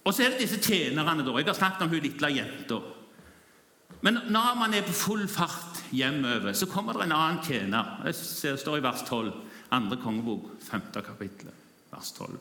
Og 0.03 0.13
så 0.13 0.23
er 0.23 0.33
det 0.33 0.41
disse 0.41 0.61
tjenerne. 0.61 1.23
da. 1.23 1.37
Jeg 1.37 1.45
har 1.45 1.53
snakket 1.53 1.81
om 1.85 1.89
hun 1.89 2.01
lille 2.01 2.33
jenta. 2.35 2.79
Men 4.01 4.17
når 4.29 4.55
man 4.57 4.73
er 4.73 4.81
på 4.81 4.93
full 4.97 5.27
fart 5.27 5.83
hjemover, 5.91 6.53
så 6.53 6.65
kommer 6.65 6.93
det 6.93 7.03
en 7.03 7.11
annen 7.11 7.43
tjener. 7.43 8.01
Det 8.05 8.59
står 8.59 8.77
i 8.77 8.83
vers 8.83 9.03
12. 9.05 9.31
Andre 9.71 9.97
kongebok, 9.97 10.49
femte 10.61 11.01
kapittel, 11.01 11.51
vers 11.91 12.11
12. 12.11 12.39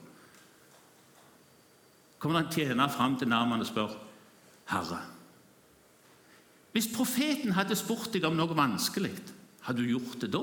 kommer 2.18 2.40
det 2.40 2.46
en 2.46 2.52
tjener 2.52 2.88
fram 2.88 3.16
til 3.16 3.28
Naman 3.28 3.60
og 3.60 3.66
spør, 3.66 3.96
'Herre' 4.68 5.00
Hvis 6.72 6.88
profeten 6.94 7.52
hadde 7.52 7.76
spurt 7.76 8.12
deg 8.12 8.24
om 8.24 8.36
noe 8.36 8.56
vanskelig, 8.56 9.14
hadde 9.66 9.82
du 9.82 9.88
gjort 9.90 10.20
det 10.20 10.30
da? 10.32 10.42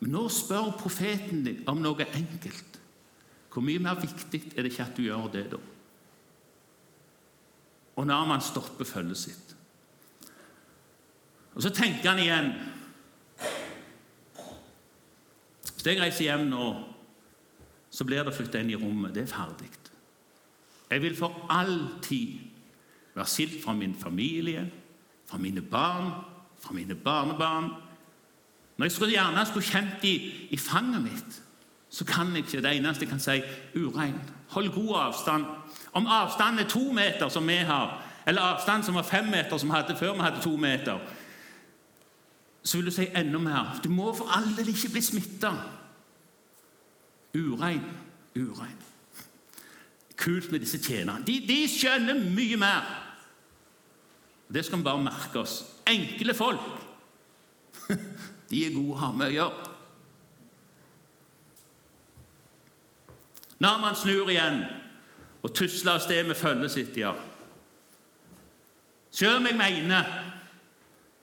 Men 0.00 0.10
nå 0.10 0.26
spør 0.28 0.74
profeten 0.76 1.44
deg 1.46 1.62
om 1.70 1.80
noe 1.80 2.04
enkelt. 2.04 2.71
Hvor 3.52 3.64
mye 3.64 3.82
mer 3.82 4.00
viktig 4.00 4.42
er 4.56 4.64
det 4.64 4.72
ikke 4.72 4.86
at 4.86 4.96
du 4.96 5.02
gjør 5.04 5.28
det 5.32 5.44
da? 5.52 5.60
Og 8.00 8.06
Naman 8.08 8.40
stopper 8.40 8.88
følget 8.88 9.18
sitt. 9.20 9.56
Og 11.54 11.62
Så 11.62 11.70
tenker 11.70 12.10
han 12.10 12.18
igjen 12.18 12.52
Hvis 15.72 15.86
jeg 15.86 16.00
reiser 16.00 16.24
hjem 16.24 16.46
nå, 16.46 16.66
så 17.90 18.04
blir 18.06 18.22
det 18.24 18.34
flytta 18.36 18.60
inn 18.62 18.70
i 18.70 18.78
rommet. 18.78 19.14
Det 19.14 19.24
er 19.24 19.32
ferdig. 19.32 19.70
Jeg 20.92 21.02
vil 21.02 21.16
for 21.16 21.46
all 21.50 21.88
tid 22.04 22.38
være 23.14 23.26
skilt 23.26 23.64
fra 23.64 23.72
min 23.72 23.94
familie, 23.98 24.62
fra 25.26 25.38
mine 25.42 25.62
barn, 25.62 26.12
fra 26.60 26.74
mine 26.74 26.94
barnebarn. 26.94 27.70
Når 28.76 28.84
jeg 28.84 28.92
skulle 28.92 29.16
gjerne 29.16 29.46
skulle 29.46 29.66
kjent 29.66 30.02
dem 30.02 30.30
i 30.50 30.56
fanget 30.56 31.02
mitt, 31.02 31.42
så 31.92 32.04
kan 32.04 32.28
jeg 32.32 32.38
ikke 32.38 32.62
det 32.62 32.76
eneste 32.76 33.04
jeg 33.04 33.10
kan 33.10 33.20
si 33.20 33.42
urein. 33.76 34.14
Hold 34.48 34.72
god 34.74 34.94
avstand. 34.96 35.44
Om 35.92 36.06
avstanden 36.06 36.64
er 36.64 36.68
to 36.68 36.92
meter, 36.92 37.28
som 37.28 37.48
vi 37.48 37.54
har, 37.54 38.02
eller 38.26 38.40
avstanden 38.40 38.84
som 38.84 38.94
var 38.94 39.02
fem 39.02 39.24
meter, 39.24 39.56
som 39.56 39.68
vi 39.68 39.74
hadde 39.74 39.96
før 39.96 40.12
vi 40.12 40.20
hadde 40.20 40.40
to 40.40 40.56
meter, 40.56 40.98
så 42.64 42.76
vil 42.76 42.86
du 42.86 42.90
si 42.90 43.06
enda 43.16 43.38
mer. 43.38 43.80
Du 43.84 43.88
må 43.88 44.14
for 44.16 44.30
all 44.36 44.56
del 44.56 44.68
ikke 44.68 44.88
bli 44.92 45.00
smitta. 45.00 45.52
Urein, 47.34 47.82
urein. 48.36 48.78
Kult 50.16 50.52
med 50.52 50.60
disse 50.60 50.78
tjenerne. 50.82 51.24
De, 51.26 51.40
de 51.48 51.68
skjønner 51.68 52.14
mye 52.14 52.56
mer. 52.56 52.88
Det 54.54 54.64
skal 54.64 54.78
vi 54.78 54.84
bare 54.84 55.02
merke 55.02 55.40
oss. 55.40 55.64
Enkle 55.86 56.34
folk. 56.34 56.60
De 58.50 58.66
er 58.66 58.74
gode 58.74 58.92
å 58.92 59.00
ha 59.00 59.12
med 59.16 59.32
å 59.32 59.34
gjøre. 59.34 59.71
Naman 63.62 63.94
snur 63.96 64.30
igjen 64.32 64.64
og 65.42 65.54
tusler 65.54 65.96
av 65.96 66.02
sted 66.02 66.26
med 66.26 66.38
følget 66.38 66.74
sitt. 66.74 66.96
ja. 66.96 67.12
Selv 69.10 69.36
om 69.36 69.46
jeg 69.46 69.56
mener 69.56 70.08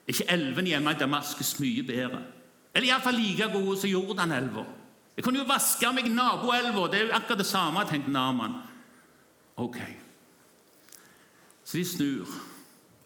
ikke 0.08 0.28
elvene 0.32 0.72
hjemme 0.72 0.92
i 0.94 0.98
Damaskus 0.98 1.58
mye 1.60 1.82
bedre. 1.86 2.20
Eller 2.74 2.88
iallfall 2.88 3.18
like 3.18 3.48
gode 3.52 3.76
som 3.80 3.90
Jordanelva. 3.90 4.64
Jeg 5.16 5.24
kunne 5.24 5.40
jo 5.42 5.48
vaske 5.48 5.92
meg 5.92 6.06
i 6.06 6.12
naboelva. 6.14 6.86
Det 6.88 7.00
er 7.00 7.08
jo 7.08 7.16
akkurat 7.18 7.42
det 7.42 7.46
samme, 7.46 7.84
tenkte 7.88 8.12
Naman. 8.14 8.54
Ok. 9.56 9.78
Så 11.64 11.76
de 11.76 11.84
snur, 11.84 12.28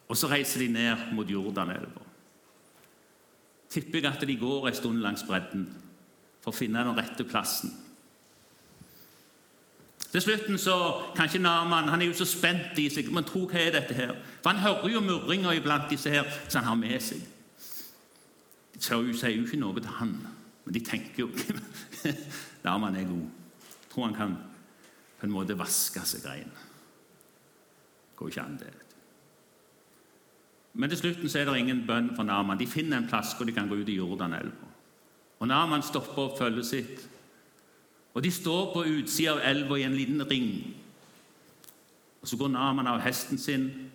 og 0.09 0.17
så 0.17 0.29
reiser 0.31 0.63
de 0.63 0.69
ned 0.73 1.09
mot 1.13 1.31
Jordanelva. 1.31 2.05
Tipper 3.69 3.99
jeg 3.99 4.13
at 4.13 4.29
de 4.29 4.37
går 4.37 4.69
en 4.69 4.77
stund 4.79 5.03
langs 5.03 5.25
bredden 5.27 5.67
for 6.41 6.53
å 6.53 6.57
finne 6.57 6.85
den 6.85 6.97
rette 6.97 7.27
plassen. 7.27 7.73
Til 10.15 10.23
slutten 10.23 10.59
så 10.59 11.03
kanskje 11.17 11.41
Naman 11.43 11.89
han 11.91 12.03
er 12.03 12.07
jo 12.07 12.15
så 12.15 12.25
spent 12.25 12.79
i 12.79 12.87
seg. 12.87 13.09
Men 13.11 13.27
tro 13.27 13.49
hva 13.51 13.59
er 13.59 13.73
dette 13.75 13.95
her? 13.99 14.13
For 14.43 14.53
Han 14.55 14.63
hører 14.63 14.93
jo 14.93 15.01
murringa 15.03 15.55
iblant 15.59 15.91
disse 15.91 16.11
her 16.11 16.29
som 16.49 16.61
han 16.63 16.69
har 16.69 16.77
med 16.79 17.01
seg. 17.03 17.25
De 18.75 18.83
sier 18.83 19.33
jo 19.35 19.43
ikke 19.43 19.59
noe 19.59 19.81
til 19.81 19.91
han, 19.99 20.13
men 20.65 20.75
de 20.75 20.81
tenker 20.87 21.25
jo 21.25 21.29
Naman 22.67 22.97
er 22.97 23.09
god. 23.09 23.27
Tror 23.91 24.05
han 24.05 24.15
kan 24.15 24.37
på 25.19 25.27
en 25.27 25.35
måte 25.35 25.59
vaske 25.59 26.05
seg 26.07 26.23
rein. 26.29 26.53
Går 28.15 28.31
ikke 28.31 28.43
an, 28.43 28.59
det. 28.61 28.71
Men 30.75 30.91
til 30.91 30.99
slutten 30.99 31.29
så 31.29 31.41
er 31.41 31.51
det 31.51 31.59
ingen 31.59 31.83
bønn 31.87 32.13
for 32.15 32.23
Naman. 32.23 32.59
De 32.59 32.71
finner 32.71 33.03
en 33.03 33.09
plass 33.11 33.35
hvor 33.35 33.51
de 33.51 33.57
kan 33.57 33.67
gå 33.69 33.81
ut 33.83 33.91
i 33.91 33.99
Jordanelva. 33.99 34.71
Og 35.41 35.51
Naman 35.51 35.83
stopper 35.83 36.23
opp 36.23 36.39
følget 36.39 36.71
sitt 36.71 37.09
og 38.15 38.23
De 38.23 38.31
står 38.31 38.73
på 38.73 38.85
utsida 38.87 39.35
av 39.35 39.43
elva 39.43 39.79
i 39.79 39.87
en 39.87 39.97
liten 39.97 40.23
ring. 40.31 40.75
Og 42.23 42.29
Så 42.29 42.37
går 42.37 42.49
Naman 42.49 42.87
av 42.87 43.01
hesten 43.01 43.39
sin, 43.39 43.91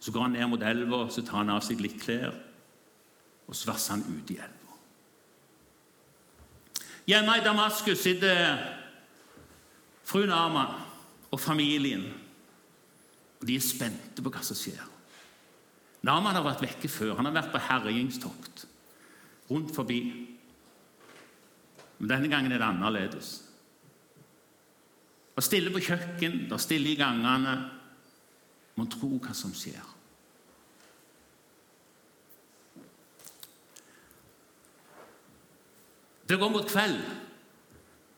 så 0.00 0.12
går 0.12 0.22
han 0.22 0.32
ned 0.32 0.46
mot 0.48 0.62
elva 0.62 1.08
så 1.10 1.22
tar 1.22 1.42
han 1.42 1.50
av 1.50 1.60
seg 1.60 1.80
litt 1.82 1.98
klær, 2.00 2.34
og 3.48 3.56
så 3.56 3.72
vasser 3.72 3.96
han 3.96 4.04
ut 4.06 4.30
i 4.30 4.38
elva. 4.38 4.76
Hjemme 7.08 7.38
i 7.38 7.44
Damaskus 7.44 7.98
sitter 7.98 8.58
fru 10.04 10.26
Naman 10.26 10.76
og 11.30 11.40
familien. 11.40 12.04
Og 13.40 13.46
De 13.46 13.56
er 13.56 13.64
spente 13.64 14.22
på 14.22 14.30
hva 14.30 14.42
som 14.42 14.56
skjer. 14.56 14.80
Naman 16.06 16.36
har 16.36 16.46
vært 16.46 16.62
vekke 16.62 16.88
før. 16.88 17.16
Han 17.16 17.26
har 17.26 17.34
vært 17.34 17.52
på 17.52 17.58
herjingstokt 17.58 18.66
rundt 19.50 19.74
forbi. 19.74 20.00
Men 21.98 22.10
denne 22.12 22.30
gangen 22.30 22.52
er 22.52 22.60
det 22.60 22.68
annerledes. 22.68 23.47
Det 25.38 25.44
stille 25.46 25.70
på 25.70 25.78
kjøkken, 25.78 26.48
det 26.50 26.56
stille 26.58 26.90
i 26.90 26.96
gangene. 26.98 27.52
Man 28.74 28.88
tro 28.90 29.20
hva 29.22 29.30
som 29.38 29.52
skjer. 29.54 29.84
Det 36.26 36.40
går 36.40 36.50
mot 36.50 36.66
kveld. 36.66 36.98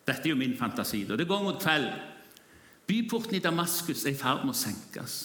Dette 0.09 0.25
er 0.25 0.33
jo 0.33 0.39
min 0.41 0.57
fantasi. 0.57 1.03
Det 1.05 1.29
går 1.29 1.45
mot 1.45 1.61
kveld. 1.61 1.91
Byporten 2.89 3.37
i 3.37 3.43
Damaskus 3.45 4.07
er 4.07 4.17
i 4.17 4.19
ferd 4.19 4.47
med 4.47 4.57
å 4.57 4.63
senkes. 4.63 5.19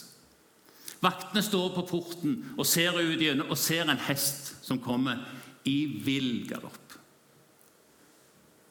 Vaktene 0.99 1.45
står 1.47 1.71
på 1.77 1.85
porten 1.93 2.35
og 2.57 2.67
ser 2.67 2.99
ut 2.99 3.23
gjennom 3.23 3.55
og 3.55 3.61
ser 3.61 3.87
en 3.87 4.03
hest 4.09 4.51
som 4.67 4.83
kommer 4.83 5.23
i 5.63 5.79
vill 6.03 6.43
galopp 6.51 6.99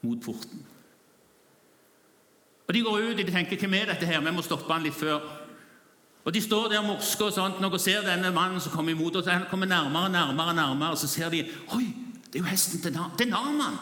mot 0.05 0.21
porten. 0.21 0.74
Og 2.69 2.75
De 2.75 2.83
går 2.83 2.99
ut 2.99 3.11
og 3.11 3.19
de 3.19 3.33
tenker 3.33 3.61
hvem 3.61 3.75
er 3.75 3.91
dette 3.93 4.07
her? 4.07 4.21
Vi 4.21 4.33
må 4.33 4.43
stoppe 4.43 4.73
han 4.73 4.83
litt 4.83 4.97
før. 4.97 5.21
Og 6.25 6.35
De 6.35 6.41
står 6.41 6.69
der 6.73 6.83
morske 6.83 7.25
og 7.25 7.33
sånt, 7.33 7.65
og 7.65 7.81
ser 7.81 8.03
denne 8.07 8.33
mannen 8.33 8.61
som 8.61 8.73
kommer 8.73 8.93
imot. 8.93 9.17
og 9.17 9.31
Han 9.31 9.47
kommer 9.51 9.67
nærmere 9.67 10.11
nærmere, 10.11 10.55
nærmere, 10.55 10.91
og 10.91 10.99
så 10.99 11.07
ser 11.07 11.29
de 11.31 11.45
Oi, 11.75 11.85
det 12.33 12.41
er 12.41 12.45
jo 12.45 12.51
hesten 12.51 12.81
til 12.81 12.93
Nar 12.93 13.13
Det 13.19 13.27
er 13.27 13.31
Narman! 13.31 13.77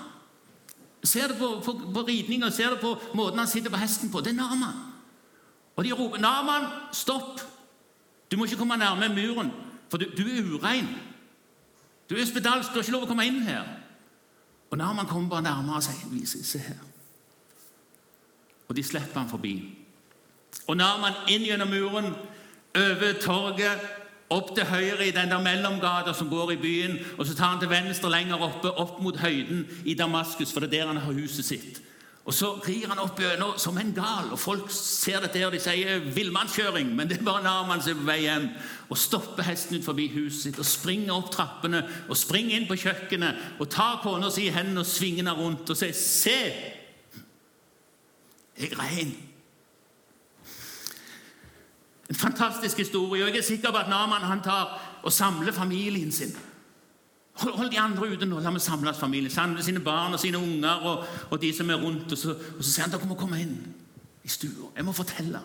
Ser 1.04 1.28
det 1.28 1.36
på, 1.38 1.60
på, 1.64 1.72
på 1.94 2.02
ridninga, 2.06 2.50
ser 2.50 2.70
det 2.70 2.80
på 2.80 2.98
måten 3.14 3.38
han 3.38 3.46
sitter 3.46 3.70
på 3.70 3.76
hesten 3.76 4.10
på. 4.10 4.20
Det 4.20 4.30
er 4.30 4.38
Narman. 4.38 4.74
Og 5.76 5.84
de 5.84 5.92
roper 5.92 6.18
'Narman, 6.18 6.68
stopp! 6.92 7.40
Du 8.30 8.36
må 8.36 8.44
ikke 8.44 8.56
komme 8.56 8.76
nærme 8.76 9.08
muren, 9.08 9.50
for 9.90 9.98
du, 9.98 10.04
du 10.16 10.22
er 10.22 10.54
urein.' 10.54 10.88
Du 12.10 12.16
er 12.16 12.24
spedalsk, 12.24 12.68
du 12.68 12.74
har 12.74 12.82
ikke 12.82 12.92
lov 12.92 13.04
å 13.06 13.08
komme 13.08 13.24
inn 13.24 13.40
her. 13.40 13.62
Og 14.70 14.78
Naman 14.78 15.06
kommer 15.08 15.28
bare 15.28 15.42
nærmere 15.42 15.78
og 15.80 15.82
sier, 15.82 16.44
se 16.44 16.58
her. 16.58 16.91
Og 18.68 18.76
de 18.76 18.82
slipper 18.82 19.20
han 19.20 19.30
forbi. 19.30 19.56
Og 20.68 20.76
Naman 20.76 21.24
inn 21.32 21.44
gjennom 21.48 21.72
muren, 21.72 22.12
over 22.72 23.12
torget, 23.20 23.82
opp 24.32 24.54
til 24.56 24.64
høyre 24.64 25.06
i 25.06 25.12
den 25.12 25.28
der 25.28 25.42
mellomgata 25.44 26.14
som 26.16 26.30
går 26.30 26.54
i 26.54 26.60
byen, 26.60 26.98
og 27.18 27.26
så 27.26 27.34
tar 27.36 27.52
han 27.52 27.60
til 27.60 27.68
venstre 27.72 28.10
lenger 28.10 28.40
oppe, 28.40 28.70
opp 28.70 29.00
mot 29.04 29.16
høyden 29.20 29.66
i 29.84 29.94
Damaskus, 29.94 30.52
for 30.52 30.64
det 30.64 30.72
er 30.72 30.78
der 30.78 30.92
han 30.94 31.02
har 31.04 31.18
huset 31.18 31.44
sitt. 31.44 31.82
Og 32.24 32.34
Så 32.34 32.52
rir 32.62 32.86
han 32.86 33.00
opp 33.02 33.18
gjennom 33.18 33.56
som 33.58 33.78
en 33.78 33.90
gal, 33.96 34.28
og 34.30 34.38
folk 34.38 34.68
ser 34.70 35.24
dette 35.24 35.40
og 35.42 35.56
de 35.56 35.58
sier 35.60 36.04
villmannskjøring. 36.14 36.92
Men 36.94 37.08
det 37.10 37.18
er 37.18 37.24
bare 37.26 37.42
Naman 37.42 37.82
som 37.82 37.96
er 37.96 37.98
på 37.98 38.06
vei 38.06 38.18
hjem 38.22 38.46
og 38.94 39.00
stopper 39.00 39.42
hesten 39.42 39.80
ut 39.80 39.86
forbi 39.86 40.06
huset 40.14 40.44
sitt 40.44 40.60
og 40.62 40.68
springer 40.68 41.16
opp 41.16 41.32
trappene 41.34 41.82
og 42.06 42.16
springer 42.16 42.60
inn 42.60 42.68
på 42.68 42.78
kjøkkenet 42.78 43.58
og 43.58 43.70
tar 43.74 43.98
kona 44.04 44.30
si 44.30 44.46
i 44.46 44.54
hendene 44.54 44.84
og 44.84 44.86
svinger 44.86 45.24
henne 45.24 45.34
rundt 45.34 45.74
og 45.74 45.76
sier 45.76 45.92
'Se! 45.92 46.38
Er 48.56 48.78
rein.' 48.78 49.16
En 52.08 52.14
fantastisk 52.14 52.76
historie. 52.76 53.24
og 53.24 53.30
Jeg 53.30 53.38
er 53.38 53.42
sikker 53.42 53.70
på 53.70 53.76
at 53.76 53.88
Naman 53.88 54.20
han 54.20 54.42
tar 54.42 54.98
og 55.02 55.12
samler 55.12 55.52
familien 55.52 56.12
sin. 56.12 56.36
Hold, 57.32 57.54
hold 57.54 57.70
de 57.70 57.80
andre 57.80 58.08
ute 58.12 58.26
nå. 58.26 58.40
La 58.40 58.50
meg 58.50 58.60
samles 58.60 58.98
familien. 58.98 59.30
Samle 59.30 59.62
sine 59.64 59.80
barn 59.80 60.12
og 60.12 60.20
sine 60.20 60.38
unger 60.38 60.84
og, 60.84 61.06
og 61.30 61.40
de 61.40 61.56
som 61.56 61.70
er 61.70 61.80
rundt. 61.80 62.12
Og 62.12 62.18
så, 62.18 62.36
og 62.58 62.64
så 62.64 62.72
sier 62.72 62.84
han 62.84 62.92
dere 62.92 63.08
må 63.08 63.16
komme 63.18 63.40
inn 63.40 63.56
i 64.24 64.28
stua. 64.28 64.68
Jeg 64.76 64.84
må 64.84 64.92
fortelle. 64.92 65.40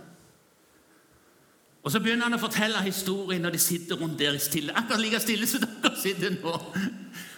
Og 1.84 1.92
Så 1.92 2.02
begynner 2.04 2.28
han 2.28 2.36
å 2.36 2.42
fortelle 2.42 2.82
historien 2.84 3.42
når 3.42 3.56
de 3.56 3.60
sitter 3.64 3.96
rundt 3.96 4.20
der 4.20 4.36
i 4.36 4.44
stille. 4.44 4.76
Akkurat 4.76 5.00
like 5.00 5.22
stille 5.24 5.48
som 5.48 5.64
dere 5.64 5.96
sitter 5.96 6.36
nå. 6.36 6.56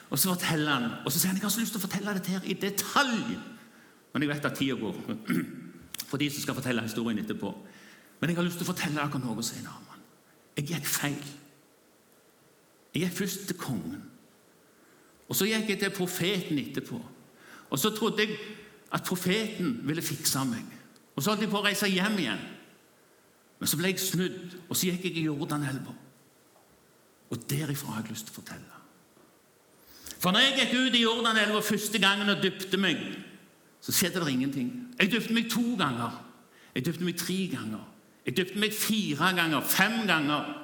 Og 0.10 0.18
så 0.18 0.32
forteller 0.32 0.74
han, 0.74 0.88
og 1.06 1.12
så 1.12 1.20
sier 1.20 1.30
han 1.30 1.38
jeg 1.38 1.46
har 1.46 1.52
så 1.54 1.62
lyst 1.62 1.76
til 1.76 1.78
å 1.78 1.86
fortelle 1.86 2.16
dette 2.18 2.34
her 2.34 2.48
i 2.50 2.56
detalj. 2.58 3.36
Men 4.14 4.26
jeg 4.26 4.32
vet 4.32 4.46
at 4.46 4.58
tida 4.58 4.78
går 4.80 4.96
for 6.10 6.18
de 6.18 6.30
som 6.30 6.42
skal 6.42 6.58
fortelle 6.58 6.86
historien 6.86 7.20
etterpå. 7.22 7.52
Men 8.20 8.30
jeg 8.32 8.40
har 8.40 8.48
lyst 8.48 8.60
til 8.60 8.68
å 8.68 8.72
fortelle 8.72 8.98
dere 9.00 9.22
noe, 9.24 9.44
sier 9.46 9.64
Naman. 9.64 10.06
Jeg 10.58 10.72
gikk 10.74 10.88
feil. 10.90 11.20
Jeg 12.94 13.06
gikk 13.06 13.20
først 13.22 13.46
til 13.48 13.60
kongen. 13.60 14.02
Og 15.30 15.38
Så 15.38 15.46
gikk 15.46 15.70
jeg 15.70 15.80
til 15.80 15.94
profeten 15.94 16.60
etterpå. 16.60 17.00
Og 17.70 17.80
Så 17.80 17.94
trodde 17.96 18.26
jeg 18.26 18.38
at 18.92 19.06
profeten 19.06 19.80
ville 19.86 20.02
fikse 20.02 20.42
meg. 20.50 20.66
Og 21.16 21.24
Så 21.24 21.32
holdt 21.32 21.46
jeg 21.46 21.52
på 21.52 21.62
å 21.62 21.66
reise 21.66 21.88
hjem 21.88 22.18
igjen. 22.18 22.48
Men 23.60 23.68
så 23.68 23.78
ble 23.78 23.92
jeg 23.92 24.00
snudd, 24.00 24.54
og 24.70 24.78
så 24.78 24.88
gikk 24.88 25.10
jeg 25.10 25.18
i 25.20 25.26
Jordanelva. 25.28 25.92
Og 27.30 27.42
derifra 27.50 27.92
har 27.92 28.06
jeg 28.06 28.14
lyst 28.14 28.30
til 28.30 28.38
å 28.38 28.40
fortelle. 28.40 28.78
For 30.20 30.32
når 30.32 30.46
jeg 30.46 30.56
gikk 30.60 30.76
ut 30.78 30.96
i 30.96 31.02
Jordanelva 31.04 31.60
første 31.64 32.00
gangen 32.02 32.32
og 32.32 32.40
dypte 32.44 32.80
meg, 32.80 33.04
så 33.82 33.92
skjedde 33.92 34.20
det 34.20 34.32
ingenting. 34.32 34.72
Jeg 35.00 35.12
døpte 35.12 35.34
meg 35.34 35.50
to 35.52 35.76
ganger. 35.80 36.26
Jeg 36.76 36.86
døpte 36.86 37.04
meg 37.04 37.18
tre 37.18 37.38
ganger. 37.54 37.86
Jeg 38.26 38.38
døpte 38.38 38.60
meg 38.60 38.74
fire 38.74 39.34
ganger, 39.36 39.62
fem 39.62 40.08
ganger. 40.08 40.56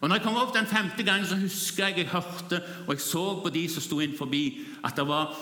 Og 0.00 0.08
når 0.08 0.16
jeg 0.16 0.24
kom 0.24 0.36
opp 0.40 0.54
den 0.54 0.66
femte 0.66 1.04
gangen, 1.04 1.26
så 1.26 1.36
husker 1.36 1.86
jeg 1.86 1.98
jeg 1.98 2.12
hørte 2.14 2.62
og 2.86 2.94
jeg 2.94 3.00
så 3.04 3.24
på 3.42 3.50
de 3.52 3.66
som 3.68 3.84
sto 3.84 4.00
inn 4.00 4.16
forbi, 4.16 4.44
at 4.84 4.96
det 4.96 5.06
var 5.08 5.34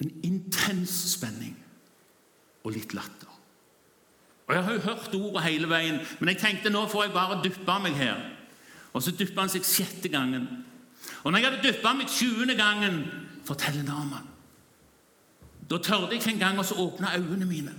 en 0.00 0.12
intens 0.24 0.94
spenning 1.12 1.56
og 2.64 2.72
litt 2.72 2.94
latter. 2.94 3.28
Og 4.46 4.54
Jeg 4.54 4.64
har 4.64 4.72
jo 4.72 4.80
hørt 4.80 5.14
ordet 5.14 5.42
hele 5.42 5.68
veien, 5.68 5.98
men 6.20 6.28
jeg 6.28 6.38
tenkte 6.38 6.70
nå 6.70 6.86
får 6.88 7.04
jeg 7.04 7.12
bare 7.12 7.40
dyppe 7.44 7.78
meg 7.82 7.96
her. 7.96 8.20
Og 8.92 9.02
så 9.02 9.10
dypper 9.10 9.40
han 9.40 9.52
seg 9.52 9.64
sjette 9.64 10.08
gangen. 10.08 10.46
Og 11.24 11.32
når 11.32 11.38
jeg 11.38 11.50
hadde 11.50 11.64
dyppa 11.64 11.92
meg 11.96 12.12
tjuende 12.12 12.56
gangen, 12.56 13.02
forteller 13.44 13.82
Naman 13.82 14.33
Da 15.70 15.78
tørde 15.78 16.12
jeg 16.12 16.20
ikke 16.20 16.34
engang 16.36 16.58
å 16.60 16.66
åpne 16.86 17.14
øynene 17.16 17.46
mine. 17.48 17.74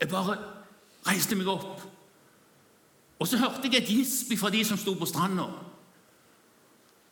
Jeg 0.00 0.10
bare 0.10 0.36
reiste 1.06 1.36
meg 1.38 1.48
opp 1.50 1.82
og 3.22 3.28
så 3.28 3.38
hørte 3.38 3.68
jeg 3.70 3.78
et 3.78 3.90
gisp 3.90 4.32
fra 4.38 4.50
de 4.50 4.64
som 4.66 4.78
sto 4.78 4.96
på 4.98 5.06
stranda. 5.06 5.44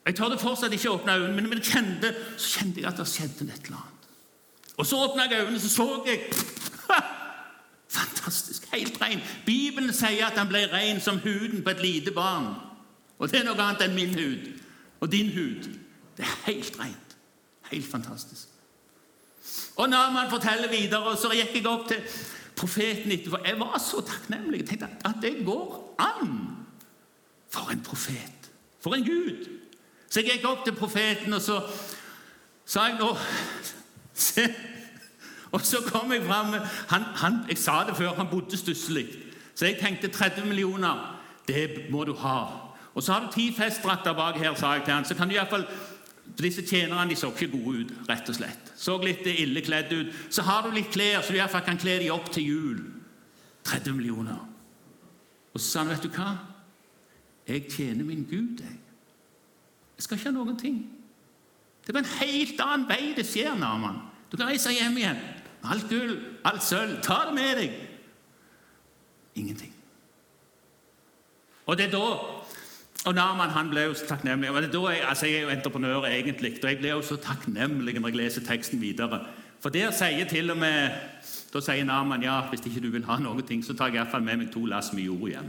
Jeg 0.07 0.17
tørde 0.19 0.41
fortsatt 0.43 0.73
ikke 0.75 0.91
å 0.91 0.97
åpne 0.97 1.15
øynene, 1.21 1.51
men 1.53 1.61
kjente, 1.63 2.11
så 2.35 2.57
kjente 2.57 2.83
jeg 2.83 2.89
at 2.91 2.99
det 2.99 3.07
skjedde 3.07 3.47
et 3.47 3.69
eller 3.69 3.79
annet. 3.79 4.09
Og 4.75 4.89
så 4.91 4.99
åpna 5.05 5.29
jeg 5.31 5.45
øynene, 5.45 5.61
så 5.63 5.71
så 5.71 5.87
jeg! 6.09 6.25
Fantastisk. 8.01 8.67
Helt 8.75 8.99
ren. 9.03 9.23
Bibelen 9.47 9.95
sier 9.95 10.27
at 10.27 10.39
han 10.39 10.51
ble 10.51 10.65
ren 10.73 10.99
som 11.03 11.23
huden 11.23 11.63
på 11.63 11.77
et 11.77 11.83
lite 11.85 12.15
barn. 12.17 12.57
Og 13.19 13.31
det 13.31 13.45
er 13.45 13.47
noe 13.47 13.63
annet 13.63 13.87
enn 13.87 13.95
min 13.95 14.19
hud 14.19 14.51
og 15.01 15.13
din 15.13 15.31
hud. 15.37 15.71
Det 16.19 16.27
er 16.27 16.37
helt 16.49 16.75
rent. 16.81 17.17
Helt 17.71 17.87
fantastisk. 17.87 18.51
Og 19.77 19.89
Naman 19.89 20.31
forteller 20.31 20.69
videre, 20.69 21.03
og 21.03 21.19
så 21.19 21.31
gikk 21.33 21.55
jeg 21.55 21.67
opp 21.67 21.89
til 21.89 22.03
profeten 22.57 23.13
etterpå. 23.13 23.39
Jeg 23.47 23.61
var 23.61 23.79
så 23.79 24.03
takknemlig. 24.05 24.61
Jeg 24.61 24.69
tenkte 24.69 24.89
at 25.05 25.23
det 25.23 25.45
går 25.47 25.95
an! 25.99 26.35
For 27.51 27.73
en 27.73 27.83
profet! 27.83 28.51
For 28.81 28.95
en 28.95 29.05
Gud! 29.05 29.49
Så 30.11 30.21
jeg 30.21 30.35
gikk 30.35 30.49
opp 30.51 30.65
til 30.65 30.75
profeten, 30.75 31.33
og 31.33 31.41
så 31.41 31.61
sa 32.67 32.91
jeg 32.91 33.01
nå 33.01 33.15
Se! 34.31 34.45
Og 35.51 35.61
så 35.67 35.81
kom 35.87 36.13
jeg 36.13 36.23
fram 36.27 36.53
han, 36.89 37.03
han, 37.17 37.39
Jeg 37.49 37.59
sa 37.59 37.85
det 37.89 37.97
før, 37.97 38.15
han 38.15 38.29
bodde 38.31 38.57
stusslig. 38.57 39.07
Så 39.55 39.67
jeg 39.67 39.79
tenkte 39.81 40.09
30 40.09 40.47
millioner, 40.47 41.21
det 41.49 41.91
må 41.91 42.05
du 42.05 42.15
ha. 42.15 42.45
Og 42.95 43.03
så 43.03 43.13
har 43.13 43.27
du 43.27 43.33
ti 43.33 43.55
festdrakter 43.57 44.13
bak 44.13 44.37
her, 44.37 44.55
sa 44.55 44.73
jeg 44.73 44.85
til 44.85 44.95
han, 44.95 45.05
så 45.05 45.15
kan 45.15 45.29
du 45.29 45.35
iallfall 45.35 45.67
disse 46.39 46.63
tjenerne 46.67 47.11
de 47.11 47.17
så 47.17 47.31
ikke 47.33 47.51
gode 47.53 47.85
ut, 47.85 47.93
rett 48.09 48.29
og 48.29 48.37
slett. 48.37 48.73
Så 48.77 48.97
litt 49.03 49.27
ille 49.27 49.63
kledd 49.65 49.93
ut. 49.93 50.15
Så 50.31 50.45
har 50.47 50.63
du 50.63 50.75
litt 50.75 50.93
klær, 50.93 51.23
så 51.23 51.33
du 51.33 51.39
iallfall 51.41 51.65
kan 51.67 51.81
kle 51.81 51.99
dem 52.03 52.15
opp 52.15 52.31
til 52.33 52.47
jul. 52.47 52.79
30 53.65 53.97
millioner. 53.97 54.39
Og 55.55 55.61
så 55.61 55.67
sa 55.67 55.79
han, 55.83 55.89
'Vet 55.89 56.03
du 56.03 56.09
hva? 56.09 56.39
Jeg 57.49 57.67
tjener 57.71 58.05
min 58.05 58.25
Gud, 58.25 58.61
jeg. 58.61 58.79
Jeg 59.97 60.03
skal 60.05 60.17
ikke 60.17 60.31
ha 60.31 60.33
noen 60.33 60.59
ting.' 60.59 60.91
Det 61.87 61.95
var 61.95 62.01
en 62.01 62.19
helt 62.21 62.61
annen 62.61 62.89
vei 62.89 63.15
det 63.17 63.27
skjer, 63.27 63.55
Naman. 63.59 63.97
Du 64.31 64.37
kan 64.37 64.47
reise 64.47 64.71
hjem 64.71 64.97
igjen. 64.97 65.19
Alt 65.65 65.89
gull, 65.89 66.13
alt 66.45 66.63
sølv. 66.63 67.03
Ta 67.03 67.25
det 67.27 67.35
med 67.35 67.57
deg. 67.57 67.73
Ingenting. 69.35 69.75
Og 71.67 71.77
det 71.79 71.87
er 71.87 71.91
da 71.91 72.05
og 73.07 73.15
Narman 73.15 73.51
han 73.55 73.71
ble 73.71 73.87
jo 73.89 73.95
så 73.95 74.07
takknemlig. 74.09 74.51
jeg, 74.51 75.03
altså 75.09 75.27
jeg 75.27 75.35
er 75.35 75.41
jo 75.41 75.49
entreprenør 75.49 76.05
egentlig, 76.05 76.59
og 76.63 76.69
jeg 76.69 76.79
blir 76.79 76.91
jo 76.91 77.03
så 77.03 77.17
takknemlig 77.17 78.01
når 78.01 78.09
jeg 78.09 78.17
leser 78.17 78.41
teksten 78.41 78.81
videre. 78.81 79.27
For 79.61 79.69
der 79.69 79.91
sier 79.91 80.29
til 80.29 80.51
og 80.51 80.57
med 80.57 80.91
da 81.53 81.61
sier 81.61 81.85
Narman 81.85 82.23
ja, 82.23 82.41
hvis 82.49 82.61
ikke 82.67 82.81
du 82.81 82.91
vil 82.91 83.05
ha 83.05 83.19
noen 83.19 83.43
ting, 83.43 83.65
så 83.65 83.75
tar 83.75 83.87
jeg 83.87 83.95
iallfall 83.95 84.23
med 84.23 84.37
meg 84.37 84.53
to 84.53 84.67
lass 84.67 84.93
med 84.93 85.03
jord 85.03 85.29
hjem. 85.29 85.49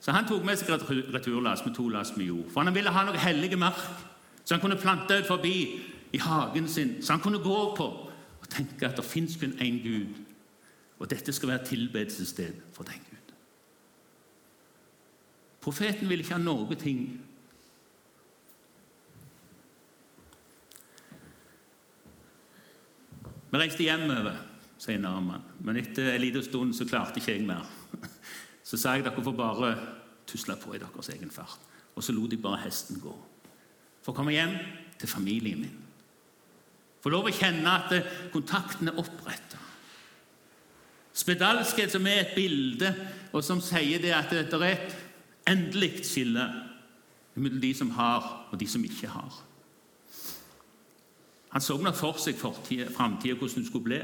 Så 0.00 0.12
han 0.12 0.28
tok 0.28 0.44
med 0.44 0.56
seg 0.56 0.70
returlass 1.14 1.64
med 1.66 1.74
to 1.74 1.88
lass 1.88 2.14
med 2.16 2.26
jord. 2.26 2.46
For 2.52 2.62
han 2.62 2.74
ville 2.74 2.90
ha 2.90 3.02
noe 3.04 3.18
hellige 3.18 3.58
mark 3.58 3.82
så 4.48 4.54
han 4.54 4.60
kunne 4.60 4.76
plante 4.80 5.18
ut 5.18 5.26
forbi 5.26 5.80
i 6.12 6.18
hagen 6.18 6.68
sin, 6.68 7.02
så 7.02 7.12
han 7.12 7.20
kunne 7.20 7.38
gå 7.38 7.74
på 7.76 7.84
og 8.40 8.48
tenke 8.48 8.86
at 8.88 8.96
det 8.96 9.04
fins 9.04 9.36
kun 9.36 9.52
én 9.60 9.82
Gud, 9.84 10.14
og 10.98 11.10
dette 11.10 11.32
skal 11.32 11.48
være 11.48 11.64
tilbedelsessted 11.64 12.54
for 12.72 12.82
den 12.82 12.94
Gud. 13.07 13.07
Profeten 15.68 16.08
ville 16.08 16.24
ikke 16.24 16.32
ha 16.32 16.40
noe 16.40 16.76
ting. 16.80 17.02
Vi 23.48 23.58
reiste 23.60 23.84
hjemover 23.84 24.38
sier 24.80 25.00
Naman. 25.02 25.42
Men 25.60 25.76
etter 25.76 26.14
en 26.14 26.22
liten 26.22 26.44
stund 26.46 26.72
så 26.76 26.86
klarte 26.88 27.20
ikke 27.20 27.34
jeg 27.34 27.44
mer. 27.44 27.66
Så 28.64 28.78
sa 28.80 28.94
jeg 28.96 29.04
dere 29.04 29.24
får 29.24 29.36
bare 29.36 29.72
tusle 30.28 30.56
på 30.60 30.72
i 30.76 30.80
deres 30.80 31.10
egen 31.12 31.32
fart. 31.32 31.60
Og 31.96 32.04
så 32.04 32.14
lot 32.16 32.30
de 32.32 32.38
bare 32.40 32.62
hesten 32.62 33.00
gå. 33.02 33.12
For 34.04 34.14
å 34.14 34.16
komme 34.16 34.32
hjem 34.32 34.54
til 35.00 35.10
familien 35.10 35.66
min. 35.66 35.76
Få 37.04 37.12
lov 37.12 37.28
å 37.28 37.34
kjenne 37.34 37.74
at 37.76 37.92
kontakten 38.32 38.88
er 38.88 39.00
oppretta. 39.04 39.60
Spedalskhet 41.12 41.92
som 41.92 42.08
er 42.08 42.22
et 42.22 42.34
bilde, 42.36 42.88
og 43.34 43.44
som 43.44 43.60
sier 43.60 44.00
det 44.00 44.14
at 44.16 44.32
det 44.32 44.48
er 44.62 44.72
et 44.72 44.96
endelig 45.48 46.04
skille 46.06 46.46
mellom 47.38 47.60
de 47.62 47.74
som 47.74 47.90
har, 47.96 48.24
og 48.50 48.60
de 48.60 48.66
som 48.68 48.84
ikke 48.84 49.10
har. 49.10 49.42
Han 51.54 51.64
så 51.64 51.78
nok 51.80 51.96
for 51.96 52.18
seg 52.20 52.36
framtida, 52.36 53.34
hvordan 53.34 53.62
det 53.62 53.66
skulle 53.66 53.84
bli. 53.84 54.00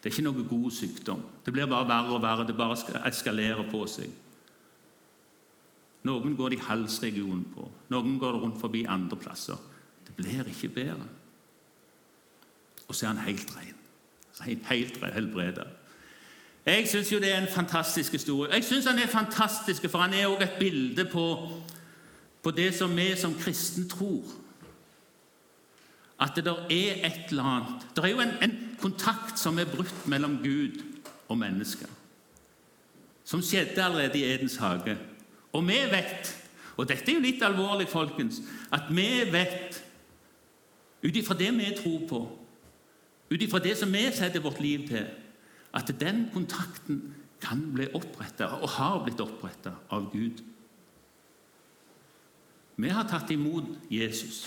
Det 0.00 0.10
er 0.10 0.14
ikke 0.14 0.26
noe 0.26 0.46
god 0.48 0.70
sykdom. 0.72 1.22
Det 1.44 1.52
blir 1.52 1.68
bare 1.68 1.88
verre 1.88 2.16
og 2.16 2.22
verre. 2.22 2.46
Det 2.46 2.56
bare 2.56 2.76
eskalerer 3.08 3.64
på 3.70 3.84
seg. 3.88 4.10
Noen 6.04 6.34
går 6.36 6.52
det 6.52 6.58
i 6.58 6.64
halsregionen 6.66 7.46
på, 7.54 7.64
noen 7.88 8.18
går 8.20 8.34
det 8.36 8.40
rundt 8.42 8.58
forbi 8.60 8.82
andre 8.84 9.16
plasser. 9.16 9.56
Det 10.04 10.12
blir 10.18 10.50
ikke 10.50 10.68
bedre. 10.74 11.06
Og 12.84 12.92
så 12.92 13.06
er 13.06 13.14
han 13.14 13.24
helt 13.24 13.54
ren. 13.56 13.78
Helt 14.44 14.66
helbreda. 15.14 15.64
Jeg 16.66 16.88
syns 16.88 17.12
jo 17.12 17.18
det 17.20 17.32
er 17.34 17.40
en 17.42 17.52
fantastisk 17.52 18.12
historie. 18.12 18.52
Jeg 18.52 18.64
syns 18.64 18.86
han 18.86 18.98
er 18.98 19.06
fantastisk, 19.06 19.88
for 19.90 19.98
han 19.98 20.14
er 20.14 20.26
også 20.26 20.42
et 20.42 20.56
bilde 20.58 21.04
på 21.04 21.26
på 22.44 22.50
det 22.50 22.74
som 22.76 22.96
vi 22.96 23.14
som 23.16 23.34
kristne 23.40 23.88
tror. 23.88 24.24
At 26.20 26.36
det 26.36 26.44
der 26.44 26.60
er 26.70 27.06
et 27.06 27.30
eller 27.30 27.42
annet 27.42 27.86
Det 27.96 28.04
er 28.04 28.08
jo 28.08 28.20
en, 28.20 28.36
en 28.42 28.76
kontakt 28.80 29.38
som 29.40 29.58
er 29.58 29.64
brutt 29.64 30.06
mellom 30.06 30.38
Gud 30.44 30.82
og 31.28 31.38
mennesker. 31.38 31.88
Som 33.24 33.42
skjedde 33.42 33.84
allerede 33.84 34.18
i 34.18 34.34
Edens 34.34 34.56
hage. 34.56 34.98
Og 35.52 35.66
vi 35.66 35.78
vet, 35.90 36.46
og 36.76 36.88
dette 36.88 37.10
er 37.10 37.14
jo 37.14 37.24
litt 37.24 37.42
alvorlig, 37.42 37.88
folkens, 37.88 38.42
at 38.72 38.90
vi 38.90 39.08
vet 39.32 39.80
ut 41.04 41.16
ifra 41.16 41.34
det 41.34 41.52
vi 41.56 41.72
tror 41.82 42.08
på, 42.08 42.20
ut 43.32 43.42
ifra 43.42 43.58
det 43.58 43.76
som 43.78 43.92
vi 43.92 44.04
setter 44.12 44.40
vårt 44.40 44.60
liv 44.60 44.88
til, 44.88 45.06
at 45.74 45.90
den 46.00 46.28
kontakten 46.32 47.14
kan 47.42 47.72
bli 47.74 47.88
oppretta, 47.94 48.46
og 48.62 48.68
har 48.78 49.02
blitt 49.04 49.20
oppretta, 49.20 49.74
av 49.90 50.10
Gud. 50.12 50.42
Vi 52.76 52.88
har 52.88 53.06
tatt 53.08 53.30
imot 53.30 53.66
Jesus. 53.90 54.44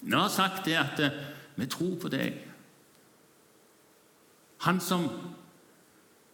Vi 0.00 0.12
har 0.14 0.28
sagt 0.28 0.66
det 0.66 0.76
at 0.78 1.00
eh, 1.00 1.22
vi 1.56 1.66
tror 1.66 1.96
på 2.00 2.10
deg. 2.10 2.36
Han 4.66 4.80
som 4.80 5.08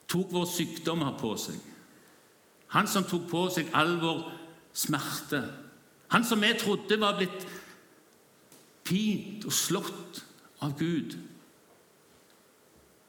tok 0.09 0.33
våre 0.33 0.51
sykdommer 0.51 1.17
på 1.21 1.35
seg. 1.41 1.57
Han 2.75 2.89
som 2.89 3.07
tok 3.09 3.29
på 3.31 3.47
seg 3.53 3.71
all 3.77 3.97
vår 4.03 4.27
smerte. 4.77 5.43
Han 6.13 6.25
som 6.25 6.41
vi 6.45 6.53
trodde 6.61 7.01
var 7.01 7.17
blitt 7.17 7.47
pint 8.89 9.45
og 9.49 9.53
slått 9.53 10.23
av 10.65 10.77
Gud. 10.79 11.17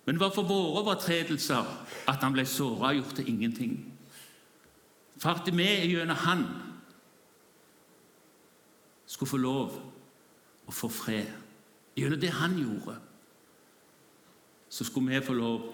Men 0.09 0.19
var 0.19 0.31
for 0.33 0.41
våre 0.41 0.79
overtredelser 0.81 1.67
at 2.09 2.23
han 2.23 2.33
ble 2.33 2.41
såra 2.49 2.87
og 2.87 2.95
gjort 2.97 3.11
til 3.19 3.27
ingenting. 3.29 3.73
For 5.21 5.37
at 5.37 5.51
vi 5.53 5.67
gjennom 5.85 6.17
han 6.17 6.39
skulle 9.05 9.29
få 9.29 9.37
lov 9.37 9.75
å 10.65 10.73
få 10.73 10.89
fred. 10.89 11.29
Gjennom 11.93 12.17
det 12.23 12.31
han 12.39 12.55
gjorde, 12.57 12.95
så 14.69 14.87
skulle 14.89 15.13
vi 15.13 15.21
få 15.27 15.37
lov 15.37 15.69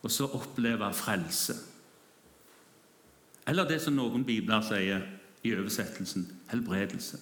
å 0.00 0.12
så 0.16 0.30
oppleve 0.32 0.88
frelse. 0.96 1.58
Eller 3.44 3.68
det 3.68 3.82
som 3.84 4.00
noen 4.00 4.24
bibler 4.24 4.64
sier 4.64 5.04
i 5.44 5.52
oversettelsen 5.52 6.24
helbredelse. 6.54 7.20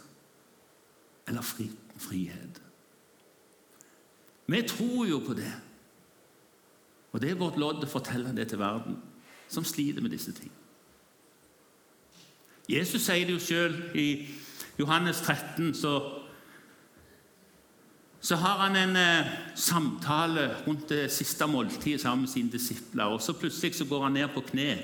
Eller 1.27 1.43
fri, 1.43 1.67
frihet. 1.99 2.63
Vi 4.47 4.65
tror 4.71 5.07
jo 5.11 5.25
på 5.27 5.35
det. 5.43 5.51
Og 7.13 7.21
det 7.21 7.31
er 7.31 7.41
vårt 7.41 7.59
lodd 7.61 7.85
å 7.85 7.91
fortelle 7.91 8.33
det 8.37 8.49
til 8.51 8.61
verden, 8.61 8.97
som 9.53 9.65
sliter 9.69 10.05
med 10.05 10.15
disse 10.15 10.33
ting. 10.33 10.53
Jesus 12.71 13.05
sier 13.05 13.27
det 13.29 13.37
jo 13.37 13.43
sjøl 13.43 13.75
i 13.99 14.07
Johannes 14.79 15.21
13, 15.21 15.75
så, 15.77 15.93
så 18.23 18.39
har 18.41 18.63
han 18.65 18.79
en 18.81 18.97
eh, 18.97 19.33
samtale 19.59 20.47
rundt 20.65 20.89
det 20.89 21.05
siste 21.13 21.47
måltidet 21.51 22.01
sammen 22.01 22.25
med 22.25 22.33
sine 22.33 22.53
disipler. 22.53 23.13
og 23.13 23.21
så 23.21 23.37
Plutselig 23.37 23.75
så 23.77 23.89
går 23.91 24.07
han 24.07 24.17
ned 24.17 24.33
på 24.33 24.45
kne 24.53 24.77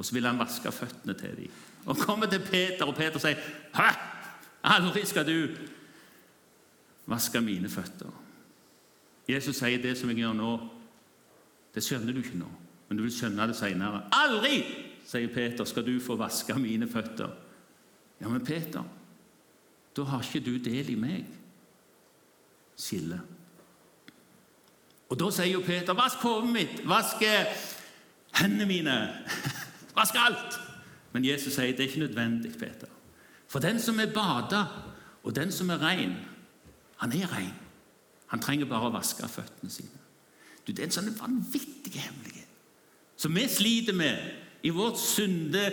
og 0.00 0.06
så 0.06 0.14
vil 0.16 0.24
han 0.24 0.38
vaske 0.40 0.72
føttene 0.72 1.12
til 1.14 1.36
dem. 1.36 1.56
Og 1.84 1.98
kommer 2.00 2.26
til 2.26 2.40
Peter, 2.40 2.86
og 2.88 2.96
Peter 2.96 3.18
sier, 3.18 3.36
'Hæ? 3.74 3.90
Aldri 4.64 5.04
skal 5.04 5.26
du 5.26 5.48
vaske 7.06 7.40
mine 7.40 7.68
føtter.' 7.68 8.16
Jesus 9.28 9.56
sier 9.56 9.82
det 9.82 9.98
som 9.98 10.08
jeg 10.08 10.16
gjør 10.16 10.32
nå, 10.32 10.70
det 11.74 11.82
skjønner 11.84 12.12
du 12.12 12.20
ikke 12.22 12.38
nå, 12.38 12.48
men 12.88 12.98
du 12.98 13.04
vil 13.04 13.14
skjønne 13.14 13.46
det 13.46 13.56
seinere. 13.56 14.02
'Aldri', 14.12 14.64
sier 15.06 15.34
Peter, 15.34 15.64
'skal 15.64 15.86
du 15.86 16.00
få 16.00 16.16
vaske 16.16 16.54
mine 16.54 16.88
føtter.' 16.88 17.36
Ja, 18.20 18.28
men 18.28 18.44
Peter, 18.44 18.84
da 19.96 20.02
har 20.02 20.22
ikke 20.22 20.44
du 20.44 20.58
del 20.58 20.90
i 20.90 20.94
meg. 20.94 21.26
Skille. 22.76 23.20
Og 25.08 25.18
da 25.20 25.30
sier 25.30 25.52
jo 25.52 25.60
Peter, 25.66 25.94
'Vask 25.94 26.18
hodet 26.18 26.52
mitt, 26.52 26.88
vask 26.88 27.22
hendene 28.40 28.66
mine.' 28.66 29.08
Vask 29.96 30.14
alt! 30.14 30.60
Men 31.12 31.24
Jesus 31.24 31.54
sier 31.54 31.74
det 31.74 31.80
er 31.80 31.88
ikke 31.88 32.06
nødvendig, 32.06 32.52
Peter. 32.58 32.86
For 33.48 33.58
den 33.58 33.80
som 33.80 33.98
er 34.00 34.12
bada, 34.14 34.64
og 35.22 35.34
den 35.36 35.52
som 35.52 35.70
er 35.70 35.82
rein, 35.82 36.14
han 36.96 37.12
er 37.12 37.32
rein. 37.32 37.54
Han 38.30 38.40
trenger 38.40 38.68
bare 38.70 38.88
å 38.88 38.94
vaske 38.94 39.28
føttene 39.28 39.70
sine. 39.70 39.99
Du, 40.66 40.72
Det 40.72 40.82
er 40.84 40.90
en 40.90 40.98
sånn 40.98 41.16
vanvittig 41.18 41.96
hemmelighet 41.96 42.40
som 43.20 43.34
vi 43.36 43.44
sliter 43.48 43.92
med 43.92 44.16
i 44.64 44.70
vårt 44.72 44.98
synde 44.98 45.66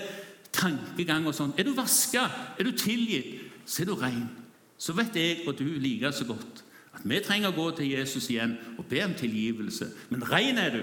tankegang. 0.51 1.27
og 1.27 1.35
sånn. 1.35 1.53
Er 1.57 1.63
du 1.63 1.73
vaska, 1.77 2.27
er 2.59 2.63
du 2.63 2.71
tilgitt, 2.71 3.41
så 3.65 3.81
er 3.81 3.85
du 3.85 3.95
rein. 3.95 4.29
Så 4.77 4.93
vet 4.93 5.15
jeg 5.15 5.47
og 5.47 5.57
du 5.57 5.65
like 5.79 6.11
så 6.11 6.25
godt 6.27 6.63
at 6.97 7.05
vi 7.05 7.19
trenger 7.21 7.51
å 7.51 7.55
gå 7.55 7.67
til 7.77 7.91
Jesus 7.93 8.29
igjen 8.29 8.57
og 8.77 8.85
be 8.89 9.03
om 9.05 9.13
tilgivelse. 9.13 9.89
Men 10.09 10.25
rein 10.31 10.57
er 10.57 10.71
du, 10.73 10.81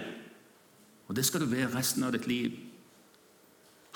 og 1.08 1.16
det 1.16 1.24
skal 1.26 1.42
du 1.42 1.50
være 1.50 1.74
resten 1.74 2.06
av 2.06 2.12
ditt 2.14 2.26
liv. 2.26 2.54